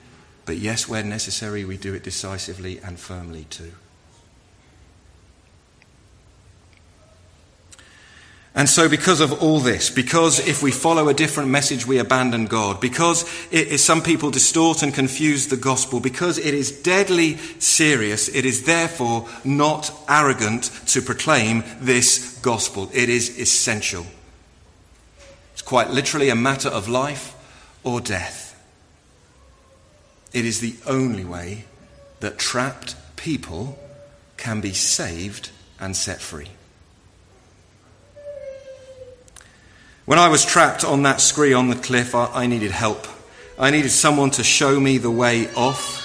but 0.44 0.56
yes, 0.56 0.88
where 0.88 1.02
necessary, 1.02 1.64
we 1.64 1.76
do 1.76 1.94
it 1.94 2.02
decisively 2.02 2.78
and 2.78 2.98
firmly 2.98 3.44
too. 3.50 3.72
And 8.52 8.68
so, 8.68 8.88
because 8.88 9.20
of 9.20 9.42
all 9.42 9.60
this, 9.60 9.90
because 9.90 10.40
if 10.46 10.60
we 10.60 10.72
follow 10.72 11.08
a 11.08 11.14
different 11.14 11.50
message, 11.50 11.86
we 11.86 11.98
abandon 11.98 12.46
God, 12.46 12.80
because 12.80 13.22
it 13.52 13.68
is, 13.68 13.84
some 13.84 14.02
people 14.02 14.32
distort 14.32 14.82
and 14.82 14.92
confuse 14.92 15.46
the 15.46 15.56
gospel, 15.56 16.00
because 16.00 16.36
it 16.36 16.52
is 16.52 16.82
deadly 16.82 17.36
serious, 17.60 18.28
it 18.28 18.44
is 18.44 18.64
therefore 18.64 19.28
not 19.44 19.92
arrogant 20.08 20.64
to 20.88 21.00
proclaim 21.00 21.62
this 21.80 22.38
gospel. 22.42 22.90
It 22.92 23.08
is 23.08 23.38
essential. 23.38 24.04
Quite 25.70 25.90
literally 25.90 26.30
a 26.30 26.34
matter 26.34 26.68
of 26.68 26.88
life 26.88 27.32
or 27.84 28.00
death. 28.00 28.60
It 30.32 30.44
is 30.44 30.58
the 30.58 30.74
only 30.84 31.24
way 31.24 31.64
that 32.18 32.40
trapped 32.40 32.96
people 33.14 33.78
can 34.36 34.60
be 34.60 34.72
saved 34.72 35.50
and 35.78 35.94
set 35.94 36.20
free. 36.20 36.48
When 40.06 40.18
I 40.18 40.26
was 40.26 40.44
trapped 40.44 40.84
on 40.84 41.04
that 41.04 41.20
scree 41.20 41.52
on 41.52 41.68
the 41.68 41.76
cliff, 41.76 42.16
I, 42.16 42.26
I 42.34 42.46
needed 42.48 42.72
help. 42.72 43.06
I 43.56 43.70
needed 43.70 43.90
someone 43.90 44.30
to 44.30 44.42
show 44.42 44.80
me 44.80 44.98
the 44.98 45.08
way 45.08 45.46
off. 45.54 45.98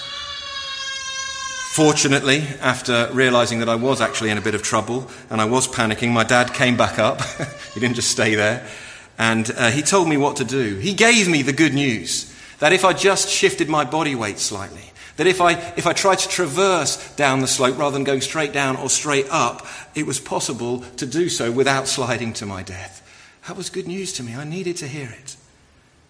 Fortunately, 1.74 2.44
after 2.62 3.10
realizing 3.14 3.62
that 3.62 3.70
I 3.70 3.78
was 3.78 4.00
actually 4.00 4.30
in 4.30 4.38
a 4.38 4.42
bit 4.42 4.54
of 4.54 4.62
trouble 4.62 5.10
and 5.32 5.42
I 5.42 5.46
was 5.46 5.68
panicking, 5.68 6.12
my 6.12 6.24
dad 6.24 6.54
came 6.54 6.78
back 6.78 7.00
up. 7.00 7.20
he 7.74 7.80
didn't 7.80 7.96
just 7.96 8.12
stay 8.12 8.36
there. 8.36 8.70
And 9.18 9.50
uh, 9.56 9.72
he 9.72 9.82
told 9.82 10.10
me 10.10 10.18
what 10.18 10.38
to 10.38 10.46
do. 10.46 10.78
He 10.78 10.94
gave 10.94 11.28
me 11.28 11.42
the 11.42 11.54
good 11.54 11.74
news 11.74 12.34
that 12.60 12.74
if 12.74 12.86
I 12.86 12.94
just 12.94 13.30
shifted 13.30 13.70
my 13.70 13.86
body 13.86 14.16
weight 14.16 14.40
slightly, 14.40 14.92
that 15.18 15.28
if 15.28 15.40
I, 15.40 15.54
if 15.78 15.88
I 15.88 15.94
tried 15.94 16.20
to 16.20 16.30
traverse 16.30 17.16
down 17.16 17.40
the 17.40 17.48
slope 17.48 17.78
rather 17.78 17.94
than 17.94 18.04
going 18.04 18.22
straight 18.22 18.52
down 18.52 18.76
or 18.76 18.90
straight 18.90 19.28
up, 19.30 19.66
it 19.94 20.06
was 20.06 20.20
possible 20.20 20.80
to 20.98 21.06
do 21.06 21.30
so 21.30 21.52
without 21.52 21.88
sliding 21.88 22.34
to 22.34 22.46
my 22.46 22.64
death. 22.64 23.02
That 23.48 23.56
was 23.56 23.70
good 23.70 23.88
news 23.88 24.12
to 24.14 24.24
me. 24.24 24.36
I 24.36 24.44
needed 24.44 24.78
to 24.78 24.88
hear 24.88 25.10
it. 25.10 25.36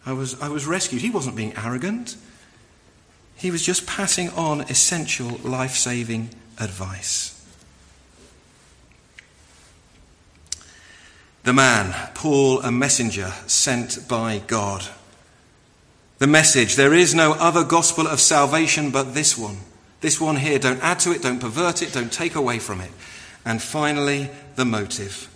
I 0.05 0.13
was, 0.13 0.39
I 0.41 0.49
was 0.49 0.65
rescued. 0.65 1.01
He 1.01 1.09
wasn't 1.09 1.35
being 1.35 1.53
arrogant, 1.57 2.15
he 3.37 3.51
was 3.51 3.61
just 3.61 3.85
passing 3.85 4.29
on 4.29 4.61
essential 4.61 5.39
life 5.43 5.75
saving 5.75 6.29
advice. 6.57 7.31
The 11.45 11.53
man, 11.53 11.93
Paul, 12.15 12.61
a 12.61 12.71
messenger 12.71 13.31
sent 13.45 14.07
by 14.07 14.41
God. 14.47 14.83
The 16.17 16.25
message 16.25 16.75
there 16.75 16.95
is 16.95 17.13
no 17.13 17.33
other 17.33 17.63
gospel 17.63 18.07
of 18.07 18.19
salvation 18.19 18.89
but 18.89 19.13
this 19.13 19.37
one. 19.37 19.57
This 20.01 20.19
one 20.19 20.37
here. 20.37 20.57
Don't 20.57 20.81
add 20.81 20.97
to 21.01 21.11
it, 21.11 21.21
don't 21.21 21.39
pervert 21.39 21.83
it, 21.83 21.93
don't 21.93 22.11
take 22.11 22.33
away 22.33 22.57
from 22.57 22.81
it. 22.81 22.89
And 23.45 23.61
finally, 23.61 24.31
the 24.55 24.65
motive. 24.65 25.29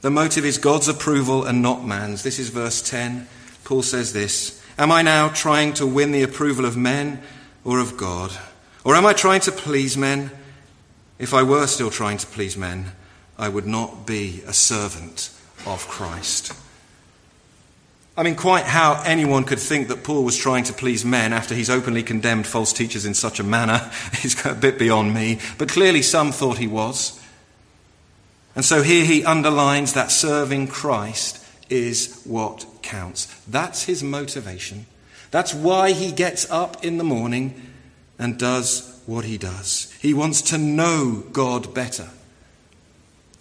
The 0.00 0.10
motive 0.10 0.44
is 0.44 0.58
God's 0.58 0.88
approval 0.88 1.44
and 1.44 1.62
not 1.62 1.86
man's. 1.86 2.24
This 2.24 2.40
is 2.40 2.48
verse 2.48 2.82
10. 2.82 3.28
Paul 3.62 3.82
says 3.82 4.12
this 4.12 4.60
Am 4.76 4.90
I 4.90 5.02
now 5.02 5.28
trying 5.28 5.74
to 5.74 5.86
win 5.86 6.10
the 6.10 6.24
approval 6.24 6.64
of 6.64 6.76
men 6.76 7.22
or 7.64 7.78
of 7.78 7.96
God? 7.96 8.36
Or 8.82 8.96
am 8.96 9.06
I 9.06 9.12
trying 9.12 9.42
to 9.42 9.52
please 9.52 9.96
men? 9.96 10.32
If 11.20 11.32
I 11.32 11.44
were 11.44 11.68
still 11.68 11.90
trying 11.90 12.18
to 12.18 12.26
please 12.26 12.56
men, 12.56 12.90
I 13.38 13.48
would 13.48 13.66
not 13.66 14.08
be 14.08 14.42
a 14.44 14.52
servant 14.52 15.30
of 15.66 15.86
Christ. 15.88 16.52
I 18.16 18.22
mean, 18.22 18.34
quite 18.34 18.64
how 18.64 19.02
anyone 19.04 19.44
could 19.44 19.58
think 19.58 19.88
that 19.88 20.02
Paul 20.02 20.24
was 20.24 20.38
trying 20.38 20.64
to 20.64 20.72
please 20.72 21.04
men 21.04 21.34
after 21.34 21.54
he's 21.54 21.68
openly 21.68 22.02
condemned 22.02 22.46
false 22.46 22.72
teachers 22.72 23.04
in 23.04 23.12
such 23.12 23.40
a 23.40 23.42
manner 23.42 23.90
is 24.24 24.44
a 24.46 24.54
bit 24.54 24.78
beyond 24.78 25.12
me. 25.12 25.38
But 25.58 25.68
clearly, 25.68 26.00
some 26.00 26.32
thought 26.32 26.56
he 26.56 26.66
was. 26.66 27.20
And 28.54 28.64
so 28.64 28.82
here 28.82 29.04
he 29.04 29.22
underlines 29.22 29.92
that 29.92 30.10
serving 30.10 30.68
Christ 30.68 31.44
is 31.68 32.22
what 32.24 32.64
counts. 32.80 33.26
That's 33.46 33.82
his 33.82 34.02
motivation. 34.02 34.86
That's 35.30 35.52
why 35.52 35.92
he 35.92 36.10
gets 36.10 36.50
up 36.50 36.82
in 36.82 36.96
the 36.96 37.04
morning 37.04 37.60
and 38.18 38.38
does 38.38 38.98
what 39.04 39.26
he 39.26 39.36
does. 39.36 39.94
He 40.00 40.14
wants 40.14 40.40
to 40.42 40.58
know 40.58 41.24
God 41.32 41.74
better 41.74 42.08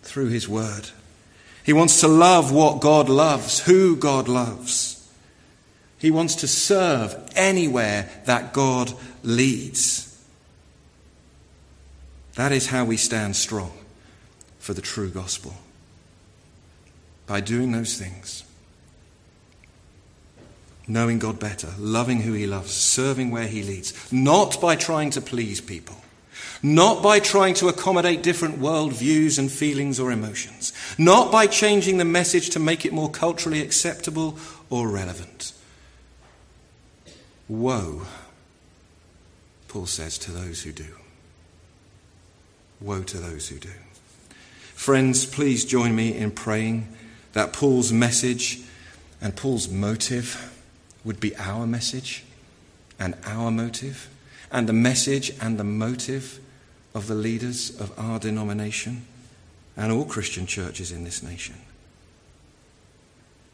through 0.01 0.27
his 0.27 0.49
word. 0.49 0.89
He 1.65 1.73
wants 1.73 1.99
to 2.01 2.07
love 2.07 2.51
what 2.51 2.79
God 2.79 3.09
loves, 3.09 3.61
who 3.61 3.95
God 3.95 4.27
loves. 4.27 5.09
He 5.97 6.11
wants 6.11 6.35
to 6.35 6.47
serve 6.47 7.15
anywhere 7.35 8.07
that 8.25 8.53
God 8.53 8.93
leads. 9.23 10.05
That 12.35 12.51
is 12.51 12.67
how 12.67 12.85
we 12.85 12.97
stand 12.97 13.35
strong 13.35 13.71
for 14.59 14.75
the 14.75 14.81
true 14.81 15.09
gospel. 15.09 15.55
By 17.25 17.41
doing 17.41 17.71
those 17.71 17.97
things, 17.97 18.43
knowing 20.87 21.17
God 21.17 21.39
better, 21.39 21.69
loving 21.79 22.21
who 22.21 22.33
He 22.33 22.45
loves, 22.45 22.75
serving 22.75 23.31
where 23.31 23.47
He 23.47 23.63
leads, 23.63 24.11
not 24.13 24.61
by 24.61 24.75
trying 24.75 25.09
to 25.11 25.21
please 25.21 25.61
people, 25.61 25.95
not 26.65 27.03
by 27.03 27.19
trying 27.19 27.53
to 27.53 27.67
accommodate 27.67 28.23
different 28.23 28.59
worldviews 28.59 29.37
and 29.37 29.51
feelings 29.51 29.99
or 29.99 30.11
emotions, 30.11 30.73
not 30.97 31.31
by 31.31 31.45
changing 31.45 31.99
the 31.99 32.05
message 32.05 32.49
to 32.49 32.59
make 32.59 32.85
it 32.85 32.91
more 32.91 33.09
culturally 33.09 33.61
acceptable 33.61 34.35
or 34.71 34.89
relevant. 34.89 35.53
Woe, 37.47 38.07
Paul 39.67 39.85
says, 39.85 40.17
to 40.17 40.31
those 40.31 40.63
who 40.63 40.71
do. 40.71 40.95
Woe 42.81 43.03
to 43.03 43.17
those 43.19 43.49
who 43.49 43.59
do. 43.59 43.69
Friends, 44.73 45.27
please 45.27 45.65
join 45.65 45.95
me 45.95 46.17
in 46.17 46.31
praying 46.31 46.87
that 47.33 47.53
Paul's 47.53 47.93
message 47.93 48.61
and 49.21 49.35
Paul's 49.35 49.69
motive 49.69 50.51
would 51.03 51.19
be 51.19 51.35
our 51.35 51.67
message 51.67 52.23
and 52.97 53.15
our 53.23 53.51
motive, 53.51 54.09
and 54.51 54.67
the 54.67 54.73
message 54.73 55.31
and 55.39 55.59
the 55.59 55.63
motive 55.63 56.39
of 56.95 57.07
the 57.07 57.13
leaders 57.13 57.79
of 57.79 57.93
our 57.99 58.17
denomination 58.17 59.05
and 59.77 59.91
all 59.91 60.05
Christian 60.05 60.47
churches 60.47 60.93
in 60.93 61.03
this 61.03 61.21
nation. 61.21 61.55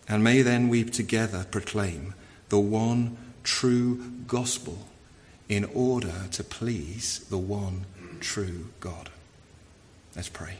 And 0.07 0.23
may 0.23 0.43
then 0.43 0.69
we 0.69 0.83
together 0.83 1.45
proclaim 1.49 2.13
the 2.49 2.59
one 2.59 3.17
true 3.43 4.11
gospel 4.27 4.77
in 5.49 5.65
order 5.73 6.13
to 6.31 6.43
please 6.43 7.25
the 7.29 7.37
one 7.37 7.85
true 8.19 8.67
God. 8.79 9.09
Let's 10.15 10.29
pray. 10.29 10.57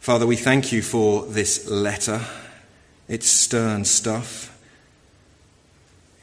Father, 0.00 0.26
we 0.26 0.36
thank 0.36 0.72
you 0.72 0.82
for 0.82 1.26
this 1.26 1.68
letter 1.68 2.22
it's 3.08 3.28
stern 3.28 3.84
stuff. 3.84 4.52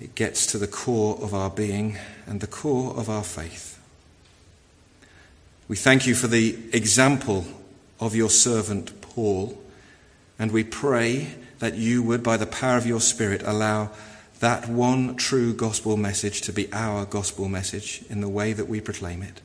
It 0.02 0.16
gets 0.16 0.46
to 0.48 0.58
the 0.58 0.68
core 0.68 1.18
of 1.22 1.34
our 1.34 1.50
being 1.50 1.98
and 2.26 2.42
the 2.42 2.48
core 2.48 2.94
of 2.98 3.10
our 3.10 3.24
faith. 3.24 3.80
We 5.68 5.78
thank 5.78 6.06
you 6.06 6.14
for 6.14 6.28
the 6.28 6.58
example 6.74 7.46
of 8.00 8.16
your 8.16 8.30
servant 8.30 9.02
Paul, 9.02 9.58
and 10.38 10.52
we 10.52 10.66
pray 10.66 11.36
that 11.60 11.76
you 11.76 12.04
would, 12.04 12.22
by 12.22 12.36
the 12.36 12.46
power 12.46 12.78
of 12.78 12.86
your 12.86 13.00
Spirit, 13.00 13.42
allow 13.46 13.92
that 14.42 14.68
one 14.68 15.16
true 15.16 15.54
gospel 15.54 15.96
message 15.96 16.42
to 16.42 16.52
be 16.52 16.72
our 16.74 17.06
gospel 17.06 17.48
message 17.48 18.04
in 18.10 18.20
the 18.20 18.28
way 18.28 18.52
that 18.52 18.68
we 18.68 18.82
proclaim 18.82 19.22
it. 19.22 19.40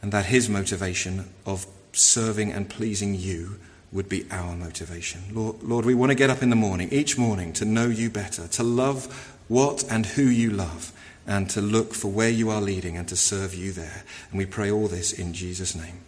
And 0.00 0.12
that 0.12 0.26
his 0.26 0.48
motivation 0.48 1.30
of 1.44 1.66
serving 1.92 2.52
and 2.52 2.70
pleasing 2.70 3.16
you 3.16 3.58
would 3.92 4.08
be 4.08 4.26
our 4.30 4.56
motivation. 4.56 5.22
Lord, 5.32 5.62
Lord, 5.62 5.84
we 5.84 5.94
want 5.94 6.10
to 6.10 6.16
get 6.16 6.30
up 6.30 6.42
in 6.42 6.50
the 6.50 6.56
morning, 6.56 6.88
each 6.90 7.18
morning, 7.18 7.52
to 7.54 7.64
know 7.64 7.86
you 7.86 8.08
better, 8.10 8.48
to 8.48 8.62
love 8.62 9.36
what 9.48 9.84
and 9.90 10.06
who 10.06 10.22
you 10.22 10.50
love, 10.50 10.92
and 11.26 11.48
to 11.50 11.60
look 11.60 11.94
for 11.94 12.08
where 12.08 12.30
you 12.30 12.50
are 12.50 12.60
leading 12.60 12.96
and 12.96 13.06
to 13.08 13.16
serve 13.16 13.54
you 13.54 13.72
there. 13.72 14.04
And 14.30 14.38
we 14.38 14.46
pray 14.46 14.70
all 14.70 14.88
this 14.88 15.12
in 15.12 15.34
Jesus' 15.34 15.74
name. 15.74 16.00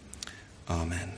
Amen. 0.69 1.13